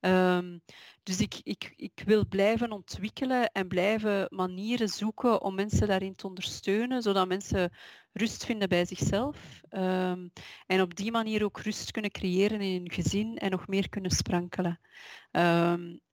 [0.00, 0.58] Ehm,
[1.02, 6.26] dus ik, ik, ik wil blijven ontwikkelen en blijven manieren zoeken om mensen daarin te
[6.26, 7.72] ondersteunen, zodat mensen
[8.12, 9.60] rust vinden bij zichzelf.
[9.68, 10.28] Ehm,
[10.66, 14.10] en op die manier ook rust kunnen creëren in hun gezin en nog meer kunnen
[14.10, 14.80] sprankelen.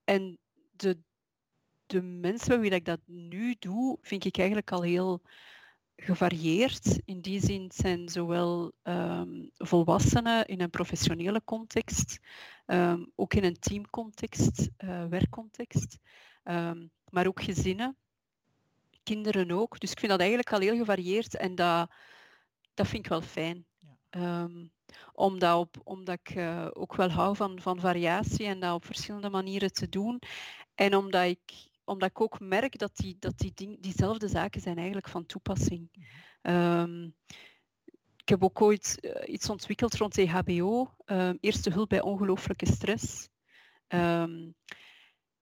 [0.04, 0.38] En
[0.72, 1.00] de,
[1.90, 5.22] de mensen bij wie ik dat nu doe, vind ik eigenlijk al heel
[5.96, 7.02] gevarieerd.
[7.06, 12.20] In die zin zijn zowel ehm, volwassenen in een professionele context,
[12.66, 15.98] ehm, ook in een teamcontext, eh, werkcontext,
[16.44, 17.98] ehm, maar ook gezinnen,
[19.04, 19.80] kinderen ook.
[19.80, 21.92] Dus ik vind dat eigenlijk al heel gevarieerd en dat,
[22.74, 23.66] dat vind ik wel fijn.
[24.10, 24.50] Ja.
[25.14, 29.30] Omdat, op, omdat ik eh, ook wel hou van, van variatie en dat op verschillende
[29.30, 30.22] manieren te doen.
[30.76, 34.78] En omdat ik, omdat ik ook merk dat, die, dat die ding, diezelfde zaken zijn
[34.78, 35.90] eigenlijk van toepassing.
[35.92, 36.06] Mhm.
[36.42, 37.04] Ehm,
[38.18, 43.30] ik heb ook ooit eh, iets ontwikkeld rond EHBO, ehm, eerste hulp bij ongelooflijke stress.
[43.88, 44.52] Ehm,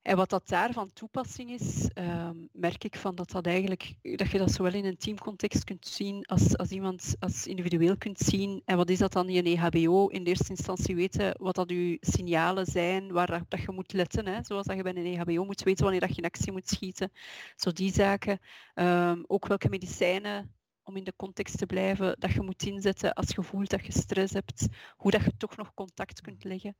[0.08, 4.32] en wat dat daar van toepassing is, ehm, merk ik van dat, dat, eigenlijk, dat
[4.32, 8.62] je dat zowel in een teamcontext kunt zien als, als iemand als individueel kunt zien.
[8.66, 10.08] En wat is dat dan in een EHBO?
[10.08, 13.94] In de eerste instantie weten wat dat je signalen zijn, waar dat, dat je moet
[13.94, 14.26] letten.
[14.26, 14.44] Hè?
[14.44, 17.12] Zoals dat je bij een EHBO moet weten wanneer dat je in actie moet schieten.
[17.56, 18.40] Zo die zaken.
[18.74, 20.57] Ehm, ook welke medicijnen
[20.88, 23.92] om in de context te blijven, dat je moet inzetten als je voelt dat je
[23.92, 26.78] stress hebt, hoe dat je toch nog contact kunt leggen.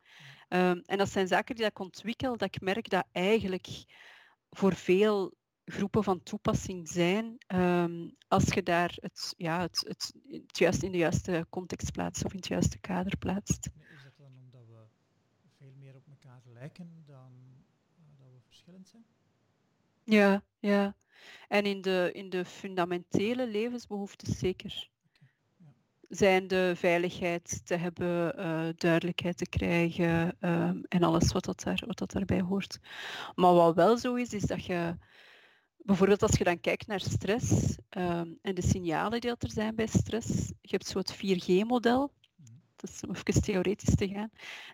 [0.48, 3.86] Ehm, en dat zijn zaken die dat ik ontwikkel, dat ik merk dat eigenlijk
[4.50, 5.34] voor veel
[5.66, 10.92] groepen van toepassing zijn, ehm, als je daar het, ja, het, het, het juist in
[10.92, 13.70] de juiste context plaatst of in het juiste kader plaatst.
[13.94, 14.86] Is dat dan omdat we
[15.58, 17.32] veel meer op elkaar lijken dan
[17.96, 19.06] eh, dat we verschillend zijn?
[20.04, 20.96] Ja, ja.
[21.48, 24.90] En in de, in de fundamentele levensbehoeftes zeker.
[25.58, 25.66] ja.
[26.10, 31.84] Zijn de veiligheid te hebben, eh, duidelijkheid te krijgen ehm, en alles wat dat, daar,
[31.86, 32.80] wat dat daarbij hoort.
[33.36, 34.96] Maar wat wel zo is, is dat je
[35.78, 39.76] bijvoorbeeld als je dan kijkt naar stress ehm, en de signalen die dat er zijn
[39.76, 42.12] bij stress, je hebt zo het 4G-model.
[42.82, 44.30] Is om even theoretisch te gaan.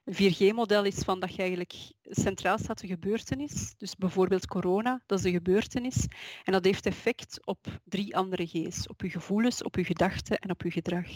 [0.06, 3.74] Een 4G-model is van dat je eigenlijk centraal staat de gebeurtenis.
[3.78, 6.08] Dus bijvoorbeeld corona, dat is de gebeurtenis.
[6.44, 8.88] En dat heeft effect op drie andere G's.
[8.88, 11.08] Op je gevoelens, op je gedachten en op je gedrag.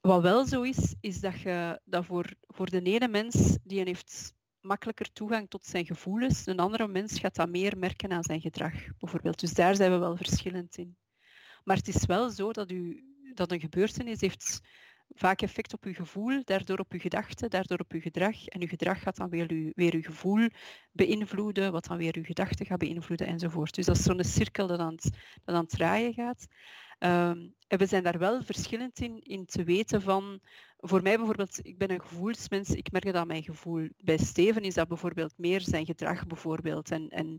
[0.00, 5.12] Wat wel zo is, is dat je voor, voor de ene mens die heeft makkelijker
[5.12, 9.40] toegang tot zijn gevoelens, een andere mens gaat dat meer merken aan zijn gedrag, bijvoorbeeld.
[9.40, 10.96] Dus daar zijn we wel verschillend in.
[11.64, 14.60] Maar het is wel zo dat, u, dat een gebeurtenis heeft
[15.14, 18.46] vaak effect op uw gevoel, daardoor op uw gedachten, daardoor op uw gedrag.
[18.46, 20.48] En uw gedrag gaat dan weer uw, weer uw gevoel
[20.92, 23.74] beïnvloeden, wat dan weer uw gedachten gaat beïnvloeden enzovoort.
[23.74, 25.10] Dus dat is zo'n cirkel dat aan het,
[25.44, 26.46] dat aan het draaien gaat.
[26.98, 30.40] Ehm, en we zijn daar wel verschillend in, in te weten van...
[30.84, 33.88] Voor mij bijvoorbeeld, ik ben een gevoelsmens, ik merk dat mijn gevoel.
[33.96, 36.90] Bij Steven is dat bijvoorbeeld meer zijn gedrag bijvoorbeeld.
[36.90, 37.38] En, en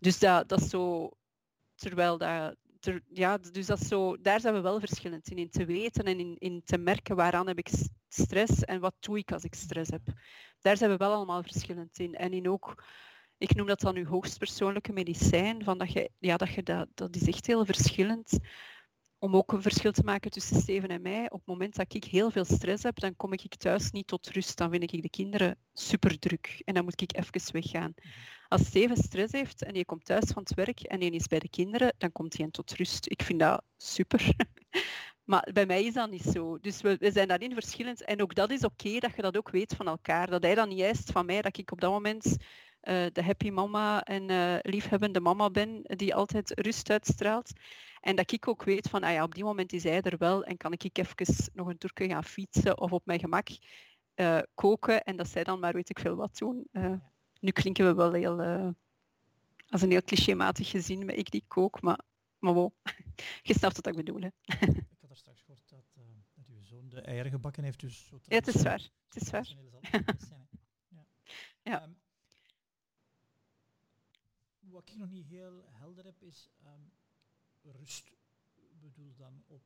[0.00, 1.10] dus dat, dat is zo...
[1.74, 2.56] Terwijl dat...
[3.12, 6.36] Ja, dus dat zo, daar zijn we wel verschillend in, in te weten en in,
[6.38, 7.70] in te merken waaraan heb ik
[8.08, 10.02] stress en wat doe ik als ik stress heb.
[10.60, 12.14] Daar zijn we wel allemaal verschillend in.
[12.14, 12.84] En in ook,
[13.38, 17.16] ik noem dat dan uw hoogstpersoonlijke medicijn, van dat, je, ja, dat, je dat, dat
[17.16, 18.38] is echt heel verschillend
[19.20, 21.24] om ook een verschil te maken tussen Steven en mij.
[21.24, 24.28] Op het moment dat ik heel veel stress heb, dan kom ik thuis niet tot
[24.28, 24.58] rust.
[24.58, 27.94] Dan vind ik de kinderen super druk en dan moet ik even weggaan.
[28.48, 31.38] Als Steven stress heeft en je komt thuis van het werk en je is bij
[31.38, 33.10] de kinderen, dan komt hij tot rust.
[33.10, 34.22] Ik vind dat super.
[35.24, 36.58] Maar bij mij is dat niet zo.
[36.60, 38.04] Dus we, we zijn daarin verschillend.
[38.04, 40.30] En ook dat is oké, dat je dat ook weet van elkaar.
[40.30, 42.36] Dat hij dan niet eist van mij dat ik op dat moment
[42.80, 47.52] de happy mama en uh, liefhebbende mama ben, die altijd rust uitstraalt.
[48.00, 50.44] En dat ik ook weet van, ah ja, op die moment is hij er wel
[50.44, 53.48] en kan ik even nog een toerke gaan fietsen of op mijn gemak
[54.14, 56.68] uh, koken en dat zij dan maar weet ik veel wat doen.
[57.40, 58.40] nu klinken we wel heel,
[59.68, 62.00] als een heel clichématig gezin met ik die kook, maar,
[62.38, 62.72] maar wow,
[63.48, 64.20] je snapt wat ik bedoel.
[64.20, 64.28] Hè.
[64.66, 65.84] ik had er straks gehoord dat,
[66.34, 68.90] dat uw zoon de eieren gebakken heeft, dus zo Ja, het is waar.
[69.08, 69.56] Het is waar.
[70.88, 71.06] ja.
[71.62, 71.82] ja.
[71.82, 71.99] Um,
[74.70, 76.92] wat ik nog niet heel helder heb, is um,
[77.62, 78.10] rust
[78.80, 79.62] bedoel dan op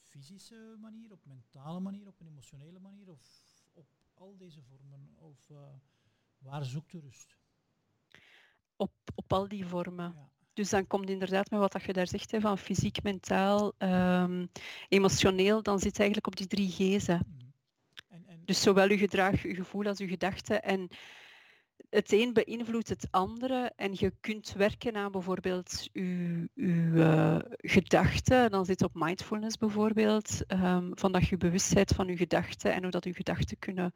[0.00, 3.20] fysische manier, op mentale manier, op een emotionele manier of
[3.72, 5.14] op al deze vormen?
[5.18, 5.58] Of uh,
[6.38, 7.36] waar zoekt de rust?
[8.76, 10.12] Op, op al die vormen.
[10.16, 10.30] Ja.
[10.52, 14.50] Dus dan komt inderdaad met wat je daar zegt, hè, van fysiek, mentaal, um,
[14.88, 17.26] emotioneel, dan zit het eigenlijk op die drie G'en.
[17.26, 17.52] Mm.
[18.08, 18.42] En, en...
[18.44, 20.62] Dus zowel je gedrag, je gevoel als je gedachten.
[20.62, 20.88] En
[21.90, 28.50] het een beïnvloedt het andere en je kunt werken aan bijvoorbeeld je, je uh, gedachten.
[28.50, 32.90] Dan zit op mindfulness bijvoorbeeld, um, van dat je bewustheid van je gedachten en hoe
[32.90, 33.92] dat je gedachten kunnen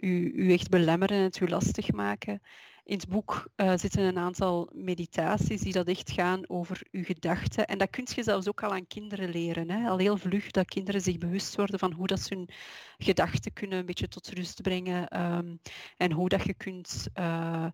[0.00, 2.42] u echt belemmeren en het u lastig maken.
[2.84, 7.66] In het boek uh, zitten een aantal meditaties die dat echt gaan over uw gedachten.
[7.66, 9.70] En dat kun je zelfs ook al aan kinderen leren.
[9.70, 9.88] Hè?
[9.88, 12.48] Al heel vlug dat kinderen zich bewust worden van hoe dat ze hun
[12.98, 15.20] gedachten kunnen een beetje tot rust brengen.
[15.20, 15.60] Um,
[15.96, 17.66] en hoe dat je kunt uh,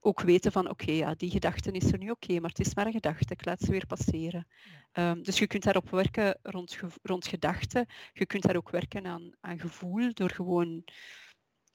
[0.00, 2.66] ook weten van oké, okay, ja, die gedachte is er nu oké, okay, maar het
[2.66, 4.46] is maar een gedachte, ik laat ze weer passeren.
[4.92, 7.86] Um, dus je kunt daarop werken rond, rond gedachten.
[8.12, 10.84] Je kunt daar ook werken aan, aan gevoel door gewoon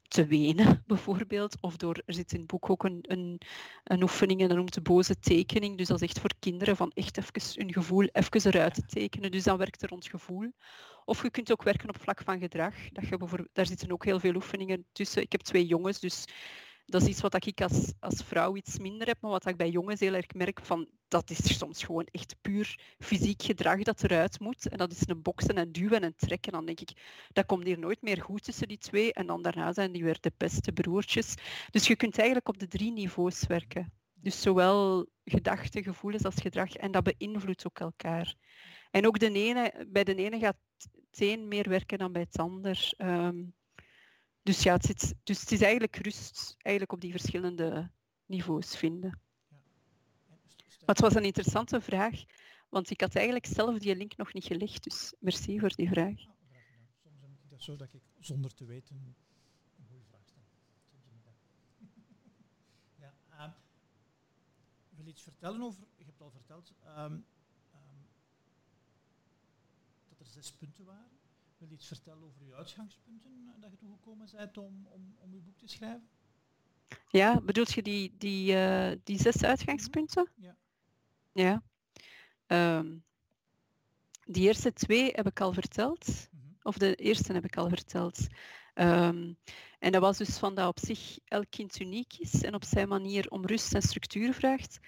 [0.09, 1.57] te wenen, bijvoorbeeld.
[1.61, 3.41] Of door, er zit in het boek ook een, een,
[3.83, 5.77] een oefening en dat noemt de boze tekening.
[5.77, 9.31] Dus dat is echt voor kinderen van echt even hun gevoel even eruit te tekenen.
[9.31, 10.51] Dus dan werkt er rond gevoel.
[11.05, 12.73] Of je kunt ook werken op vlak van gedrag.
[12.91, 15.21] Dat je daar zitten ook heel veel oefeningen tussen.
[15.21, 16.25] Ik heb twee jongens, dus
[16.89, 19.69] dat is iets wat ik als, als vrouw iets minder heb, maar wat ik bij
[19.69, 24.39] jongens heel erg merk van dat is soms gewoon echt puur fysiek gedrag dat eruit
[24.39, 24.69] moet.
[24.69, 26.51] En dat is een boksen en duwen en trekken.
[26.51, 26.91] Dan denk ik,
[27.33, 29.13] dat komt hier nooit meer goed tussen die twee.
[29.13, 31.35] En dan daarna zijn die weer de beste broertjes.
[31.71, 33.93] Dus je kunt eigenlijk op de drie niveaus werken.
[34.13, 36.73] Dus zowel gedachten, gevoelens als gedrag.
[36.73, 38.35] En dat beïnvloedt ook elkaar.
[38.91, 40.57] En ook de ene, bij de ene gaat
[41.09, 42.93] het een meer werken dan bij het ander.
[42.97, 43.53] Um,
[44.49, 47.91] dus ja, het, zit, dus het is eigenlijk rust eigenlijk op die verschillende
[48.25, 49.21] niveaus vinden.
[50.85, 52.23] Maar het was een interessante vraag,
[52.69, 56.19] want ik had eigenlijk zelf die link nog niet gelegd, dus merci voor die vraag.
[57.01, 59.15] Soms heb ik dat zo dat ik zonder te weten
[59.77, 60.43] een goede vraag stel.
[63.35, 63.57] ja,
[64.89, 67.25] ik wil iets vertellen over, je hebt al verteld, um, um,
[70.07, 71.18] dat er zes punten waren
[71.59, 75.33] wil je iets vertellen over je uitgangspunten eh, dat je toegekomen bent om, om, om
[75.33, 76.09] je boek te schrijven?
[77.09, 80.29] Ja, bedoelt je die, die, uh, die zes uitgangspunten?
[80.35, 80.45] Mhm.
[80.45, 80.55] Ja.
[81.31, 82.77] Ja.
[82.77, 83.03] Um,
[84.25, 86.07] die eerste twee heb ik al verteld.
[86.31, 86.57] Mm -hmm.
[86.61, 88.27] Of de eerste heb ik al verteld.
[88.75, 89.37] Um,
[89.79, 92.87] en dat was dus van dat op zich elk kind uniek is en op zijn
[92.87, 94.79] manier om rust en structuur vraagt.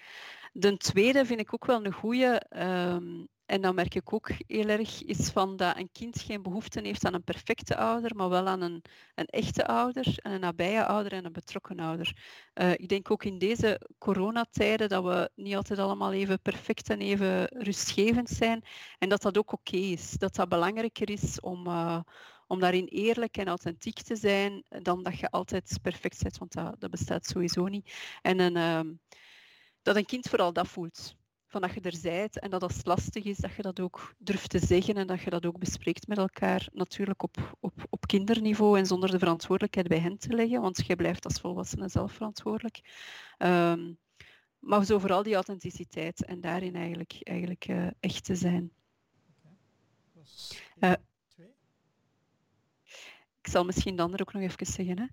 [0.52, 2.42] De tweede vind ik ook wel een goede.
[2.50, 6.80] Um, en dan merk ik ook heel erg is van dat een kind geen behoefte
[6.80, 11.12] heeft aan een perfecte ouder, maar wel aan een, een echte ouder, een nabije ouder
[11.12, 12.16] en een betrokken ouder.
[12.54, 17.00] Uh, ik denk ook in deze coronatijden dat we niet altijd allemaal even perfect en
[17.00, 18.64] even rustgevend zijn.
[18.98, 20.10] En dat dat ook oké is.
[20.10, 22.00] Dat dat belangrijker is om, uh,
[22.46, 26.80] om daarin eerlijk en authentiek te zijn dan dat je altijd perfect bent, want dat,
[26.80, 27.92] dat bestaat sowieso niet.
[28.22, 28.94] En een, uh,
[29.82, 31.20] dat een kind vooral dat voelt
[31.52, 34.14] van dat je er zijt en dat als het lastig is, dat je dat ook
[34.18, 36.68] durft te zeggen en dat je dat ook bespreekt met elkaar.
[36.72, 40.96] Natuurlijk op, op, op kinderniveau en zonder de verantwoordelijkheid bij hen te leggen, want jij
[40.96, 42.80] blijft als volwassene zelf verantwoordelijk.
[43.38, 43.98] Um,
[44.58, 48.72] maar zo vooral die authenticiteit en daarin eigenlijk, eigenlijk uh, echt te zijn.
[50.80, 50.92] Uh,
[53.40, 55.10] ik zal misschien de andere ook nog even zeggen.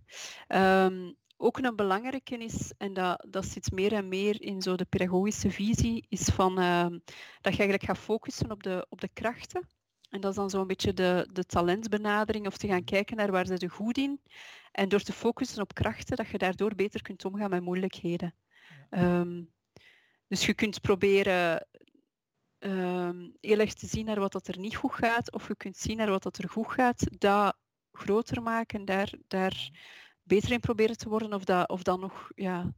[0.47, 0.85] Hè.
[0.85, 4.85] Um, ook een belangrijke is, en dat, dat zit meer en meer in zo de
[4.85, 6.81] pedagogische visie, is van, uh,
[7.41, 9.67] dat je eigenlijk gaat focussen op de, op de krachten.
[10.09, 13.45] En dat is dan zo'n beetje de, de talentbenadering, of te gaan kijken naar waar
[13.45, 14.21] ze er goed in.
[14.71, 18.35] En door te focussen op krachten, dat je daardoor beter kunt omgaan met moeilijkheden.
[18.89, 19.51] Um,
[20.27, 21.67] dus je kunt proberen
[22.59, 25.77] um, heel erg te zien naar wat dat er niet goed gaat, of je kunt
[25.77, 27.57] zien naar wat dat er goed gaat, dat
[27.91, 29.69] groter maken, daar, daar
[30.29, 32.73] beter in proberen te worden of dat, of dan nog ja,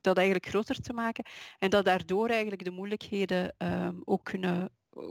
[0.00, 1.24] dat eigenlijk groter te maken.
[1.58, 4.70] En dat daardoor eigenlijk de moeilijkheden um, ook kunnen,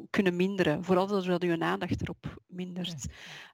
[0.10, 0.84] kunnen minderen.
[0.84, 3.06] Vooral doordat je aandacht erop mindert.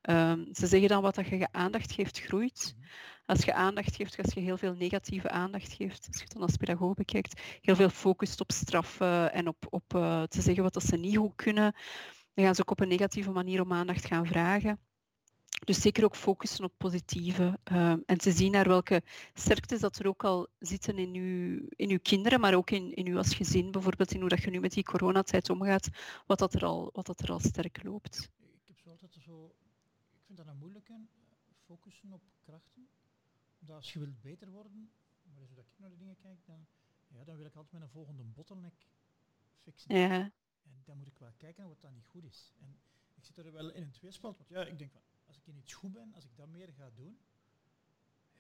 [0.02, 2.76] Ehm, ze zeggen dan wat dat je aandacht geeft, groeit.
[2.78, 2.88] Mhm.
[3.26, 6.42] Als je aandacht geeft, als je heel veel negatieve aandacht geeft, als je het dan
[6.42, 10.74] als pedagoog bekijkt, heel veel focust op straffen en op, op uh, te zeggen wat
[10.74, 11.76] dat ze niet goed kunnen,
[12.34, 14.80] dan gaan ze ook op een negatieve manier om aandacht gaan vragen.
[15.66, 20.08] Dus zeker ook focussen op positieve uh, en te zien naar welke sterktes dat er
[20.08, 23.72] ook al zitten in uw, in uw kinderen, maar ook in, in u als gezin,
[23.72, 25.90] bijvoorbeeld in hoe dat je nu met die coronatijd omgaat,
[26.26, 28.30] wat dat er al, wat dat er al sterk loopt.
[28.42, 29.56] Ik heb zo altijd zo,
[30.12, 31.00] ik vind dat een moeilijke,
[31.66, 32.88] focussen op krachten.
[33.60, 34.92] Omdat als je wilt beter worden,
[35.24, 36.68] maar als ik naar de dingen kijk, dan,
[37.08, 38.88] ja, dan wil ik altijd met een volgende bottleneck
[39.64, 39.96] fixen.
[39.96, 40.32] Ja.
[40.64, 42.54] En dan moet ik wel kijken wat dat niet goed is.
[42.60, 42.80] En
[43.16, 45.58] ik zit er wel in een tweespalt, want ja, ik denk van, als ik in
[45.58, 47.20] iets goed ben, als ik dat meer ga doen,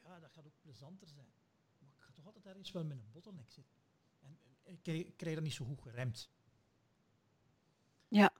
[0.03, 1.33] ja, dat gaat ook plezanter zijn.
[1.79, 3.77] Maar ik ga toch altijd ergens wel met een bottleneck zitten.
[4.19, 6.29] En, ik krijg, dat niet zo goed geremd.
[8.07, 8.33] Ja,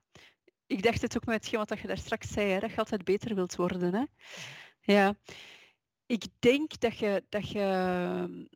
[0.66, 3.04] ik dacht het ook met hetgeen wat je daar straks zei, hè, dat je altijd
[3.04, 3.94] beter wilt worden.
[3.94, 4.04] Hè?
[4.80, 5.16] Ja,
[6.06, 8.48] ik denk dat je, dat je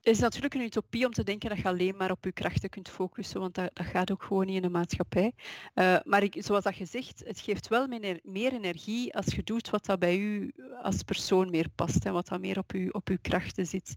[0.00, 2.88] is natuurlijk een utopie om te denken dat je alleen maar op je krachten kunt
[2.88, 5.32] focussen, want dat, dat gaat ook gewoon niet in een maatschappij.
[5.74, 9.42] Uh, maar ik, zoals dat je zegt, het geeft wel meer, meer, energie als je
[9.42, 12.92] doet wat dat bij u als persoon meer past en wat dat meer op je,
[12.92, 13.94] op uw krachten zit.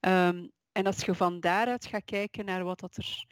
[0.00, 3.26] Um, en als je van daaruit gaat kijken naar wat dat er,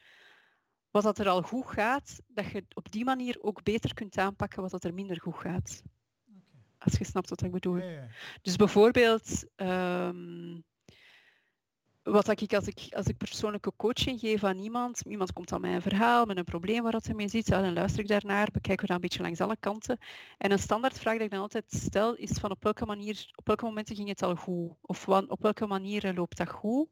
[0.90, 4.62] wat dat er al goed gaat, dat je op die manier ook beter kunt aanpakken
[4.62, 5.82] wat dat er minder goed gaat.
[6.26, 6.72] Okay.
[6.78, 7.76] Als je snapt wat ik bedoel.
[7.76, 8.06] Ja, ja.
[8.42, 9.44] Dus bijvoorbeeld...
[9.56, 10.64] Um,
[12.10, 15.74] wat ik als, ik als ik persoonlijke coaching geef aan iemand, iemand komt aan mij
[15.74, 18.86] een verhaal met een probleem waar hij mee zit, dan luister ik daarnaar, bekijken we
[18.86, 19.98] dat een beetje langs alle kanten.
[20.38, 23.64] En een standaardvraag die ik dan altijd stel is van op welke manier, op welke
[23.64, 24.72] momenten ging het al goed?
[24.80, 26.88] Of op welke manier loopt dat goed?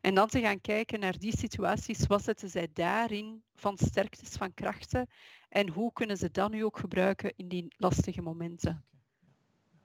[0.00, 4.54] En dan te gaan kijken naar die situaties, wat zetten zij daarin van sterktes, van
[4.54, 5.08] krachten?
[5.48, 8.84] En hoe kunnen ze dat nu ook gebruiken in die lastige momenten?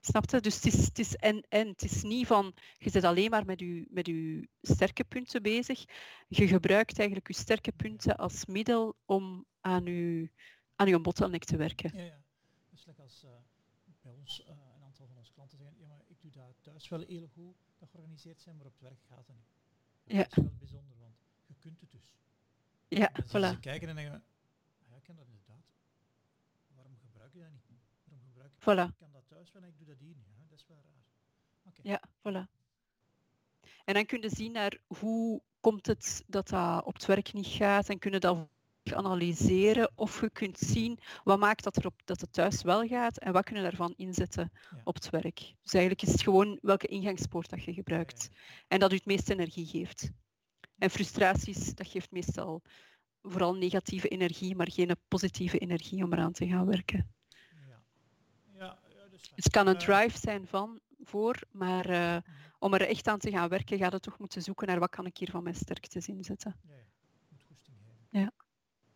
[0.04, 0.40] Snap je?
[0.40, 1.68] Dus het is, het is en en.
[1.68, 4.12] Het is niet van je zit alleen maar met je, met
[4.62, 5.86] sterke punten bezig.
[6.28, 10.30] Je gebruikt eigenlijk je sterke punten als middel om aan je,
[10.76, 11.98] aan je bottleneck te werken.
[11.98, 12.22] Ja, ja.
[12.70, 13.32] Dus like als uh,
[14.02, 16.90] bij ons uh, een aantal van onze klanten zeggen, ja, maar ik doe dat thuis
[16.90, 19.46] wel heel goed, dat georganiseerd zijn, maar op het werk gaat het niet.
[20.04, 20.26] Dat ja.
[20.28, 22.18] is wel bijzonder, want je kunt het dus.
[22.88, 23.54] Ja, en voilà.
[23.54, 24.22] Ze kijken en denken, ah,
[24.90, 25.66] ja, ik kan dat inderdaad.
[26.76, 27.64] Waarom gebruik je dat niet?
[28.04, 29.11] Waarom gebruik je voilà.
[29.34, 30.36] Thuis wel ik doe dat hier niet.
[30.38, 30.44] Hè?
[30.50, 31.04] Dat is wel raar.
[31.66, 31.92] Okay.
[31.92, 32.50] Ja, voilà.
[33.86, 37.48] En dan kun je zien naar hoe komt het dat dat op het werk niet
[37.48, 38.48] gaat en kunnen dat
[38.84, 43.18] analyseren of je kunt zien wat maakt dat, er op, dat het thuis wel gaat
[43.18, 44.52] en wat kunnen we daarvan inzetten
[44.84, 45.54] op het werk.
[45.62, 48.30] Dus eigenlijk is het gewoon welke ingangspoort dat je gebruikt
[48.68, 50.12] en dat u het meeste energie geeft.
[50.78, 52.62] En frustraties, dat geeft meestal
[53.22, 57.21] vooral negatieve energie, maar geen positieve energie om eraan te gaan werken.
[59.36, 62.18] Het kan een drive zijn van, voor, maar uh,
[62.60, 65.06] om er echt aan te gaan werken, gaat het toch moeten zoeken naar wat kan
[65.06, 66.56] ik hier van mijn sterktes inzetten.
[66.68, 66.82] Ja, ja.
[67.30, 67.78] Moet goesting
[68.10, 68.32] Ja.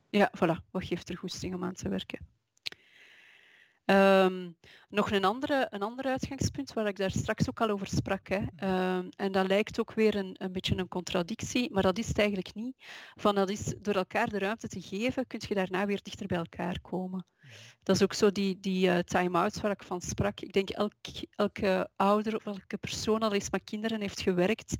[0.09, 0.71] ja, voilà.
[0.71, 2.34] Wat geeft er goesting om aan te werken?
[3.85, 4.57] Um,
[4.89, 8.27] nog een, andere, een ander uitgangspunt waar ik daar straks ook al over sprak.
[8.27, 8.37] Hè.
[8.97, 12.17] Um, en dat lijkt ook weer een, een beetje een contradictie, maar dat is het
[12.17, 12.75] eigenlijk niet.
[13.15, 16.37] Van dat is door elkaar de ruimte te geven, kun je daarna weer dichter bij
[16.37, 17.25] elkaar komen.
[17.83, 20.39] Dat is ook zo die, die uh, time-outs waar ik van sprak.
[20.39, 20.93] Ik denk elk,
[21.29, 24.75] elke ouder of elke persoon al eens met kinderen heeft gewerkt,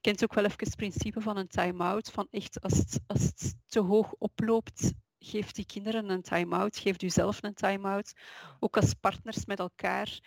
[0.00, 2.10] kent ook wel even het principe van een time-out.
[2.10, 7.02] Van echt als het, als het te hoog oploopt, geeft die kinderen een time-out, geeft
[7.02, 8.12] u zelf een time-out.
[8.60, 10.20] Ook als partners met elkaar.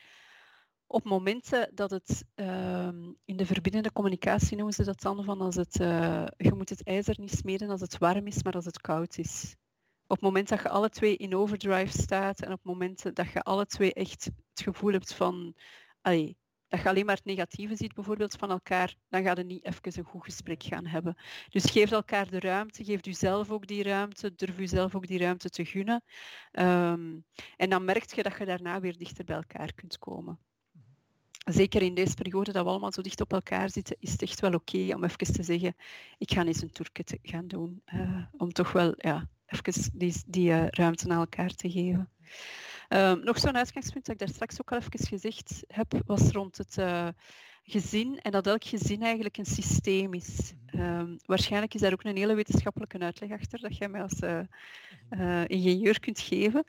[0.87, 2.87] Op momenten dat het uh,
[3.25, 6.83] in de verbindende communicatie noemen ze dat dan van als het, uh, je moet het
[6.83, 9.55] ijzer niet smeden als het warm is, maar als het koud is.
[10.03, 13.41] Op het moment dat je alle twee in overdrive staat en op momenten dat je
[13.41, 15.55] alle twee echt het gevoel hebt van
[16.01, 16.37] allee,
[16.71, 19.97] dat je alleen maar het negatieve ziet bijvoorbeeld van elkaar, dan ga je niet even
[19.97, 21.15] een goed gesprek gaan hebben.
[21.49, 25.49] Dus geef elkaar de ruimte, geef jezelf ook die ruimte, durf jezelf ook die ruimte
[25.49, 26.03] te gunnen.
[26.51, 27.25] Um,
[27.57, 30.39] en dan merk je dat je daarna weer dichter bij elkaar kunt komen.
[31.45, 34.39] Zeker in deze periode dat we allemaal zo dicht op elkaar zitten, is het echt
[34.39, 35.75] wel oké om even te zeggen,
[36.17, 37.81] ik ga eens een toerke gaan doen.
[37.93, 42.11] Uh, om toch wel ja, even die, die uh, ruimte naar elkaar te geven.
[42.93, 46.57] Um, nog zo'n uitgangspunt dat ik daar straks ook al even gezegd heb, was rond
[46.57, 47.07] het uh,
[47.63, 50.53] gezin en dat elk gezin eigenlijk een systeem is.
[50.75, 54.39] Um, waarschijnlijk is daar ook een hele wetenschappelijke uitleg achter dat jij mij als uh,
[55.09, 56.63] uh, ingenieur kunt geven.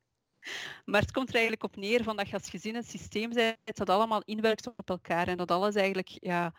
[0.90, 3.76] maar het komt er eigenlijk op neer van dat je als gezin een systeem bent
[3.76, 6.54] dat allemaal inwerkt op elkaar en dat alles eigenlijk ja,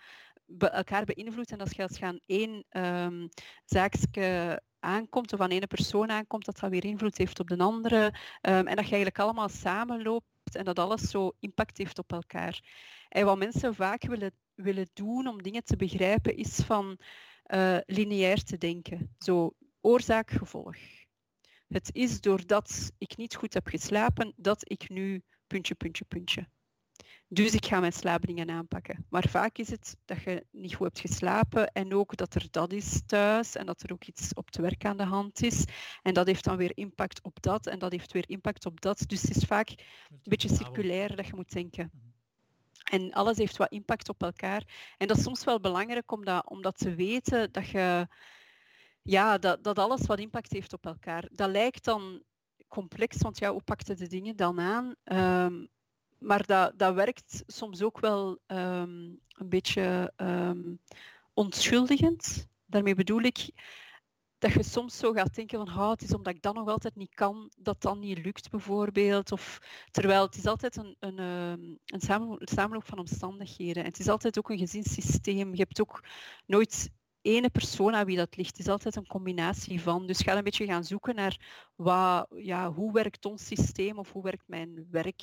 [0.47, 1.51] be elkaar beïnvloedt.
[1.51, 3.29] En als je als gaan één um,
[3.65, 8.13] zaakje aankomt of aan ene persoon aankomt, dat dat weer invloed heeft op de andere.
[8.41, 10.25] Ehm, en dat je eigenlijk allemaal samenloopt
[10.55, 12.59] en dat alles zo impact heeft op elkaar.
[13.09, 16.99] En wat mensen vaak willen, willen doen om dingen te begrijpen, is van
[17.47, 19.15] uh, lineair te denken.
[19.19, 20.75] Zo oorzaak-gevolg.
[21.67, 26.47] Het is doordat ik niet goed heb geslapen dat ik nu puntje, puntje, puntje.
[27.30, 29.05] Dus ik ga mijn slaapdingen aanpakken.
[29.09, 32.73] Maar vaak is het dat je niet goed hebt geslapen en ook dat er dat
[32.73, 35.65] is thuis en dat er ook iets op het werk aan de hand is.
[36.01, 39.03] En dat heeft dan weer impact op dat en dat heeft weer impact op dat.
[39.07, 41.91] Dus het is vaak een beetje circulair dat je moet denken.
[41.93, 42.05] Mhm.
[42.88, 44.63] En alles heeft wat impact op elkaar.
[44.97, 48.07] En dat is soms wel belangrijk om dat, om dat te weten, dat, je,
[49.01, 51.30] ja, dat, dat alles wat impact heeft op elkaar.
[51.32, 52.23] Dat lijkt dan
[52.67, 54.95] complex, want ja, hoe pakte de dingen dan aan?
[55.03, 55.65] Ehm,
[56.20, 60.80] maar dat, dat werkt soms ook wel ehm, een beetje um,
[61.34, 62.47] ontschuldigend.
[62.65, 63.49] Daarmee bedoel ik
[64.38, 66.95] dat je soms zo gaat denken van oh, het is omdat ik dat nog altijd
[66.95, 69.32] niet kan, dat dan niet lukt bijvoorbeeld.
[69.32, 69.59] Of,
[69.91, 73.84] terwijl het is altijd een, een, ehm, een samenloop van omstandigheden.
[73.84, 75.51] En het is altijd ook een gezinssysteem.
[75.51, 76.03] Je hebt ook
[76.45, 76.89] nooit
[77.28, 78.57] ene persoon aan wie dat ligt.
[78.57, 80.07] Het is altijd een combinatie van.
[80.07, 84.23] Dus ga een beetje gaan zoeken naar wat, ja, hoe werkt ons systeem of hoe
[84.23, 85.21] werkt mijn werk.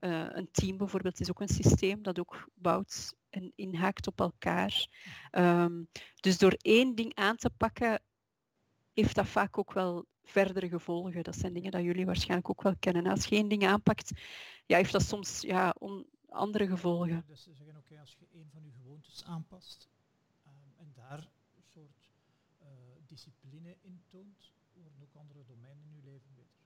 [0.00, 4.88] Uh, een team bijvoorbeeld is ook een systeem dat ook bouwt en inhaakt op elkaar.
[5.32, 5.88] Um,
[6.20, 8.02] dus door één ding aan te pakken,
[8.92, 11.22] heeft dat vaak ook wel verdere gevolgen.
[11.22, 13.06] Dat zijn dingen dat jullie waarschijnlijk ook wel kennen.
[13.06, 14.10] Als je één ding aanpakt,
[14.66, 17.24] ja, heeft dat soms ja, on, andere gevolgen.
[17.26, 19.88] Dus ze zeggen, oké, als je één van je gewoontes aanpast,
[21.10, 22.10] daar een soort
[22.62, 22.66] uh,
[23.06, 26.60] discipline in toont, worden ook andere domeinen in je leven beter.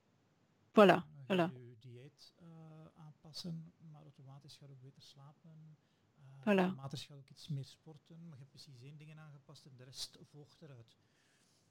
[0.70, 1.52] Voilà, uh, voilà.
[1.52, 2.48] Je dieet uh,
[2.94, 5.76] aanpassen, maar automatisch gaat ook beter slapen.
[6.40, 6.44] Voilà.
[6.44, 9.84] Automatisch gaat ook iets meer sporten, maar je hebt precies één ding aangepast en de
[9.84, 10.96] rest volgt eruit.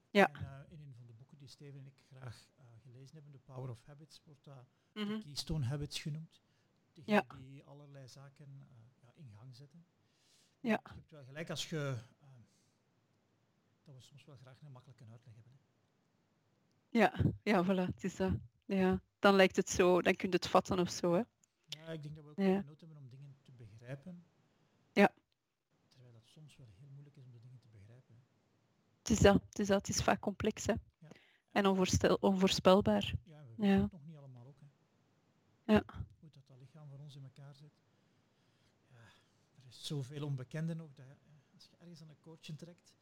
[0.10, 0.32] Ja.
[0.32, 2.48] En, in een van de boeken die Steven en ik graag
[2.82, 5.18] gelezen hebben, The Power of Habits, wordt dat mm -hmm.
[5.18, 6.42] de Keystone Habits genoemd.
[6.94, 7.26] Die, ja.
[7.38, 8.68] die allerlei zaken
[9.00, 9.86] ja, in gang zetten.
[10.60, 10.80] Ja.
[10.84, 11.98] Je hebt wel gelijk als je
[13.86, 15.60] dat we soms wel graag een makkelijke uitleg hebben.
[16.90, 17.14] Ja,
[17.44, 18.34] ja, voilà, het is dat.
[18.66, 21.22] Ja, dan lijkt het zo, dan kun je het vatten of zo, hè.
[21.66, 22.62] Ja, ik denk dat we ook ja.
[22.62, 24.26] nood hebben om dingen te begrijpen.
[24.92, 25.14] Ja.
[25.88, 28.16] Terwijl dat soms wel heel moeilijk is om de dingen te begrijpen.
[28.98, 29.88] Het is dat, het is, dat.
[29.88, 30.74] Het is vaak complex, hè.
[30.74, 31.08] Ja.
[31.52, 33.14] En onvoorstel, onvoorspelbaar.
[33.24, 35.74] Ja, we weten het nog niet allemaal ook, hè.
[35.74, 35.84] Ja.
[36.20, 37.74] Hoe dat, dat lichaam voor ons in elkaar zit.
[38.88, 39.06] Ja,
[39.56, 41.06] er is zoveel onbekende nog, dat
[41.54, 42.94] als je ergens aan een coachje trekt,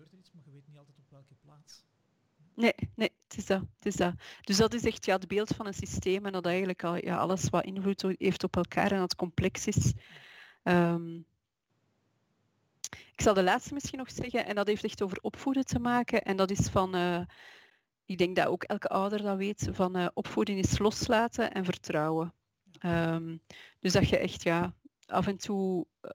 [0.00, 1.84] gebeurt er iets, maar je weet niet altijd op welke plaats.
[2.54, 3.60] Nee, nee, het is dat.
[3.60, 4.14] Het is dat.
[4.40, 7.16] Dus dat is echt ja, het beeld van een systeem en dat eigenlijk al, ja,
[7.16, 9.92] alles wat invloed heeft op elkaar en dat complex is.
[10.62, 11.26] Um,
[12.90, 16.22] ik zal de laatste misschien nog zeggen, en dat heeft echt over opvoeden te maken.
[16.22, 17.20] En dat is van, uh,
[18.04, 22.34] ik denk dat ook elke ouder dat weet, van uh, opvoeden is loslaten en vertrouwen.
[22.84, 23.42] Um,
[23.78, 24.74] dus dat je echt ja,
[25.06, 26.10] af en toe uh,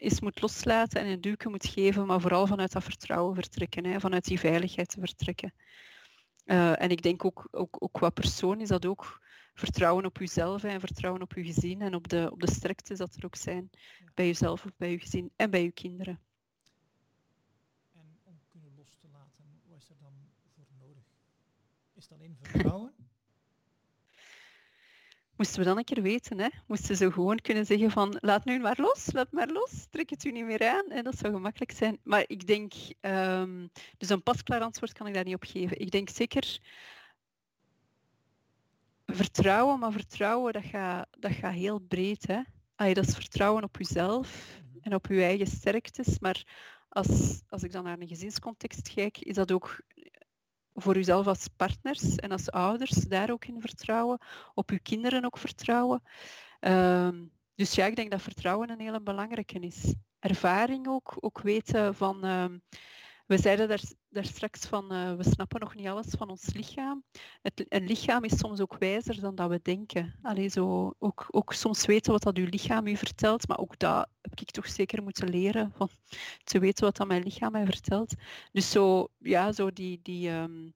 [0.00, 4.00] is moet loslaten en een duwke moet geven, maar vooral vanuit dat vertrouwen vertrekken, hè,
[4.00, 5.52] vanuit die veiligheid te vertrekken.
[6.44, 9.20] Uh, en ik denk ook, ook, ook qua persoon is dat ook
[9.54, 13.14] vertrouwen op jezelf en vertrouwen op je gezin en op de, op de sterktes dat
[13.14, 14.10] er ook zijn ja.
[14.14, 16.20] bij jezelf of bij je gezin en bij je kinderen.
[17.92, 20.12] En om kunnen los te laten, wat is er dan
[20.54, 21.04] voor nodig?
[21.94, 22.99] Is dat alleen vertrouwen?
[25.40, 26.38] Moesten we dan een keer weten.
[26.38, 26.48] Hè?
[26.66, 30.24] Moesten ze gewoon kunnen zeggen van laat nu maar los, laat maar los, trek het
[30.24, 30.90] u niet meer aan.
[30.90, 31.98] En dat zou gemakkelijk zijn.
[32.02, 35.80] Maar ik denk, um, dus een pasklaar antwoord kan ik daar niet op geven.
[35.80, 36.58] Ik denk zeker
[39.06, 42.26] vertrouwen, maar vertrouwen dat gaat, dat gaat heel breed.
[42.26, 42.40] Hè?
[42.74, 46.18] Allee, dat is vertrouwen op jezelf en op je eigen sterktes.
[46.18, 46.44] Maar
[46.88, 49.80] als, als ik dan naar een gezinscontext kijk, is dat ook
[50.74, 54.18] voor uzelf als partners en als ouders daar ook in vertrouwen,
[54.54, 56.02] op uw kinderen ook vertrouwen.
[56.60, 57.08] Uh,
[57.54, 59.94] dus ja, ik denk dat vertrouwen een hele belangrijke is.
[60.18, 62.44] Ervaring ook, ook weten van, uh,
[63.30, 67.04] we zeiden daar, daar straks van, uh, we snappen nog niet alles van ons lichaam.
[67.42, 70.18] Het, een lichaam is soms ook wijzer dan dat we denken.
[70.22, 74.08] Allee, zo, ook, ook soms weten wat dat uw lichaam u vertelt, maar ook dat
[74.20, 75.88] heb ik toch zeker moeten leren, van
[76.44, 78.14] te weten wat dat mijn lichaam mij vertelt.
[78.52, 80.74] Dus zo, ja, zo die, die, um,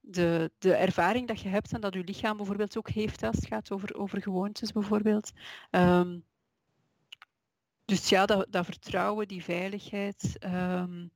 [0.00, 3.46] de, de ervaring dat je hebt en dat je lichaam bijvoorbeeld ook heeft als het
[3.46, 5.30] gaat over, over gewoontes bijvoorbeeld.
[5.70, 6.24] Um,
[7.84, 11.10] dus ja, dat, dat vertrouwen, die veiligheid, um,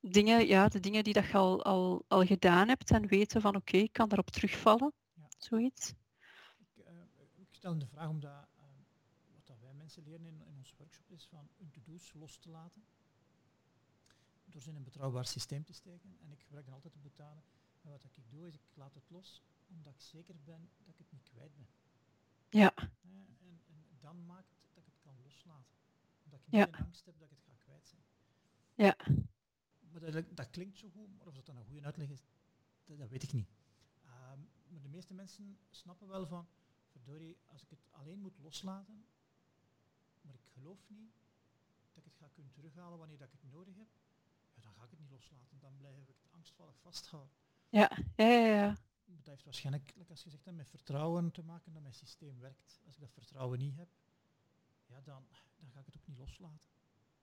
[0.00, 3.56] dingen, ja, de dingen die dat je al, al, al gedaan hebt en weten van
[3.56, 4.92] oké, okay, ik kan daarop terugvallen.
[5.14, 5.28] Ja.
[5.38, 5.94] Zoiets.
[6.58, 6.84] Ik, uh,
[7.34, 8.64] ik, stel de vraag omdat uh,
[9.34, 12.48] wat dat wij mensen leren in, in ons workshop is van hun to-do's los te
[12.50, 12.84] laten.
[14.44, 16.16] door ze in een betrouwbaar systeem te steken.
[16.20, 17.44] En ik gebruik dan altijd de betanen.
[17.82, 20.98] En wat ik doe is, ik laat het los, omdat ik zeker ben dat ik
[20.98, 21.68] het niet kwijt ben.
[22.48, 22.72] Ja.
[22.76, 25.76] En, en dan maakt dat ik het kan loslaten.
[26.24, 26.78] Omdat ik niet Ja.
[26.78, 28.02] angst heb dat ik het ga kwijt zijn.
[28.74, 28.96] Ja.
[30.00, 32.22] Maar dat, dat klinkt zo goed, maar of dat dan een goede uitleg is,
[32.84, 33.48] dat, dat weet ik niet.
[34.04, 34.38] Ehm,
[34.68, 36.48] maar de meeste mensen snappen wel van,
[36.90, 39.04] verdorie, als ik het alleen moet loslaten,
[40.20, 41.12] maar ik geloof niet
[41.88, 43.88] dat ik het ga kunnen terughalen wanneer dat ik het nodig heb,
[44.54, 45.58] ja, dan ga ik het niet loslaten.
[45.58, 47.32] Dan blijf ik het angstvallig vasthouden.
[47.68, 48.46] Ja, ja, ja.
[48.54, 48.76] ja.
[49.04, 52.80] Dat heeft waarschijnlijk, als je zegt, met vertrouwen te maken dat mijn systeem werkt.
[52.86, 53.88] Als ik dat vertrouwen niet heb,
[54.86, 55.26] ja, dan,
[55.58, 56.66] dan ga ik het ook niet loslaten.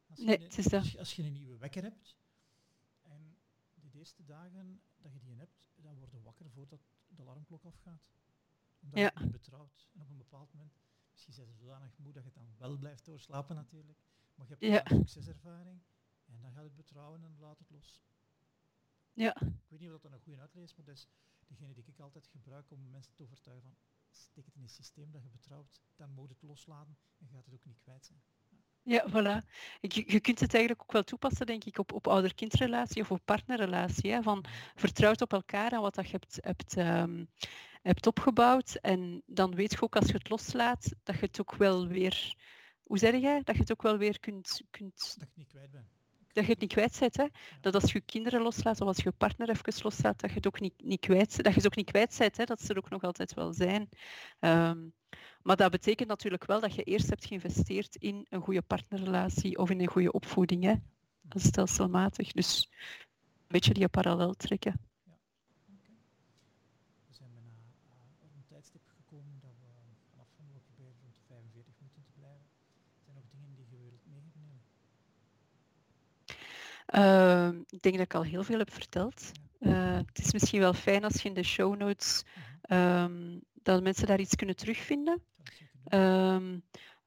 [0.10, 2.16] Als je, Nee, een- het is als je- als je een nieuwe wekker hebt
[3.96, 8.10] de eerste dagen dat je die hebt, dan word je wakker voordat de alarmklok afgaat.
[8.80, 9.06] Omdat Ja.
[9.06, 9.90] je het niet betrouwt.
[9.94, 10.80] En op een bepaald moment,
[11.12, 14.00] misschien zijn ze zodanig moe dat je dan wel blijft doorslapen natuurlijk.
[14.36, 14.92] Maar je hebt Ja.
[14.92, 15.82] een succeservaring
[16.26, 18.02] en dan gaat het betrouwen en laat het los.
[19.14, 19.42] Ja.
[19.42, 21.08] Ik weet niet of dat een goede uitleg is, maar dat is
[21.48, 23.78] degene die ik altijd gebruik om mensen te overtuigen van
[24.10, 27.54] steek het in een systeem dat je betrouwt, dan moet het loslaten en gaat het
[27.54, 28.22] ook niet kwijt zijn.
[28.88, 29.46] Ja, voilà.
[29.80, 33.22] Je, je kunt het eigenlijk ook wel toepassen, denk ik, op, op ouder-kindrelatie of op
[33.26, 34.12] partnerrelatie.
[34.12, 34.22] Hè?
[34.22, 37.26] Van vertrouwt op elkaar en wat dat je hebt, hebt, ehm,
[37.82, 38.76] hebt opgebouwd.
[38.76, 42.36] En dan weet je ook als je het loslaat, dat je het ook wel weer...
[42.84, 43.42] Hoe zeg jij?
[43.44, 44.62] Dat je het ook wel weer kunt...
[44.70, 45.95] kunt Dat niet kwijt ben.
[46.36, 47.18] Dat je het niet kwijt bent.
[47.18, 47.26] Hè?
[47.62, 50.60] Dat als je kinderen loslaat of als je partner even loslaat, dat je het ook
[50.60, 52.44] niet, niet kwijt dat je ze ook niet kwijt bent, hè?
[52.44, 53.90] dat ze er ook nog altijd wel zijn.
[54.40, 54.80] Ehm,
[55.42, 59.70] maar dat betekent natuurlijk wel dat je eerst hebt geïnvesteerd in een goede partnerrelatie of
[59.70, 60.64] in een goede opvoeding.
[60.64, 60.74] Hè?
[61.30, 62.32] Stelselmatig.
[62.32, 62.70] Dus
[63.38, 64.74] een beetje die parallel trekken.
[65.74, 65.92] Oké.
[67.08, 67.50] We zijn bijna
[67.90, 69.68] eh, op een tijdstip gekomen dat we
[70.12, 72.48] vanaf van we proberen rond de 45 minuten te blijven.
[73.04, 74.62] Zijn er nog dingen die je wilt meegeven?
[76.86, 79.32] Ehm, ik denk dat ik al heel veel heb verteld.
[79.60, 82.24] Eh, het is misschien wel fijn als je in de show notes
[82.62, 85.22] ehm, dat mensen daar iets kunnen terugvinden.
[85.86, 86.60] Ehm,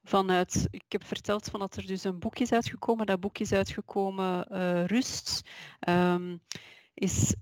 [0.03, 3.05] vanuit, ik heb verteld van dat er dus een boek is uitgekomen.
[3.05, 5.41] Dat boek is uitgekomen, eh, Rust.
[6.93, 7.35] Is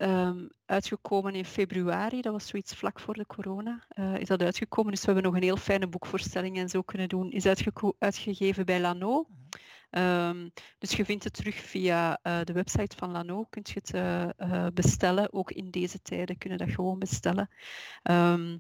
[0.66, 4.92] uitgekomen in februari, dat was zoiets vlak voor de corona, eh, is dat uitgekomen.
[4.92, 7.32] Dus we hebben nog een heel fijne boekvoorstelling en zo kunnen doen.
[7.32, 7.46] Is
[8.00, 9.28] uitgegeven bij Lano.
[9.90, 13.44] Ehm, dus je vindt het terug via eh, de website van Lano.
[13.50, 15.34] Kunt je het eh, eh, bestellen.
[15.34, 17.50] Ook in deze tijden kunnen dat gewoon bestellen.
[18.04, 18.58] Ehm,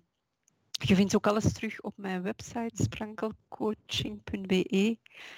[0.71, 4.97] je vindt ook alles terug op mijn website sprankelcoaching.be.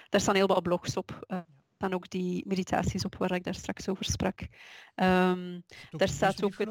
[0.10, 1.24] Daar staan heel wat blogs op.
[1.28, 4.40] Er staan ook die meditaties op waar ik daar straks over sprak.
[4.40, 4.52] Hebt
[6.00, 6.68] daar staat ook het-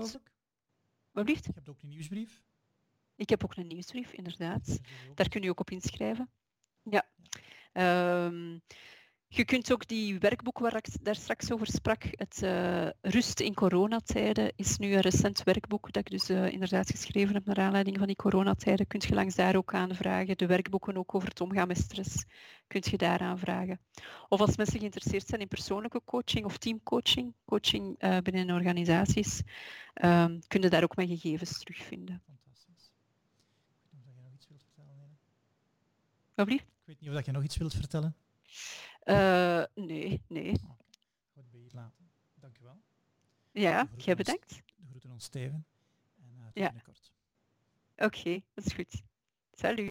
[1.10, 1.44] wat blieft?
[1.44, 2.42] Je hebt ook een nieuwsbrief.
[3.16, 4.80] Ik heb ook een nieuwsbrief, inderdaad.
[5.14, 6.30] Daar kun je ook op inschrijven.
[6.82, 7.06] Ja.
[9.28, 13.54] Je kunt ook die werkboek waar ik daar straks over sprak, het eh, Rust in
[13.54, 17.98] coronatijden, is nu een recent werkboek dat ik dus eh, inderdaad geschreven heb naar aanleiding
[17.98, 18.86] van die coronatijden.
[18.86, 20.36] Kunt je langs daar ook aanvragen.
[20.36, 22.24] De werkboeken ook over het omgaan met stress,
[22.66, 23.80] kunt je daar aanvragen.
[24.28, 29.42] Of als mensen geïnteresseerd zijn in persoonlijke coaching of teamcoaching, coaching eh, binnen organisaties,
[29.94, 32.22] ehm kun je daar ook mijn gegevens terugvinden.
[32.26, 32.92] Fantastisch.
[33.90, 35.18] Ik weet niet of je nog iets wilt vertellen?
[36.64, 38.16] Ik weet niet of je nog iets wilt vertellen.
[39.08, 40.58] Eh, nee, nee.
[41.32, 42.10] Goed, bij hier laten.
[42.34, 42.80] Dankjewel.
[43.52, 44.24] Ja, groeten jij ons.
[44.24, 44.62] bedankt.
[44.76, 45.66] De groeten ons Steven.
[46.20, 46.64] En uh, tot Ja.
[46.66, 47.12] binnenkort.
[47.96, 49.02] Oké, dat is goed.
[49.52, 49.78] Salut.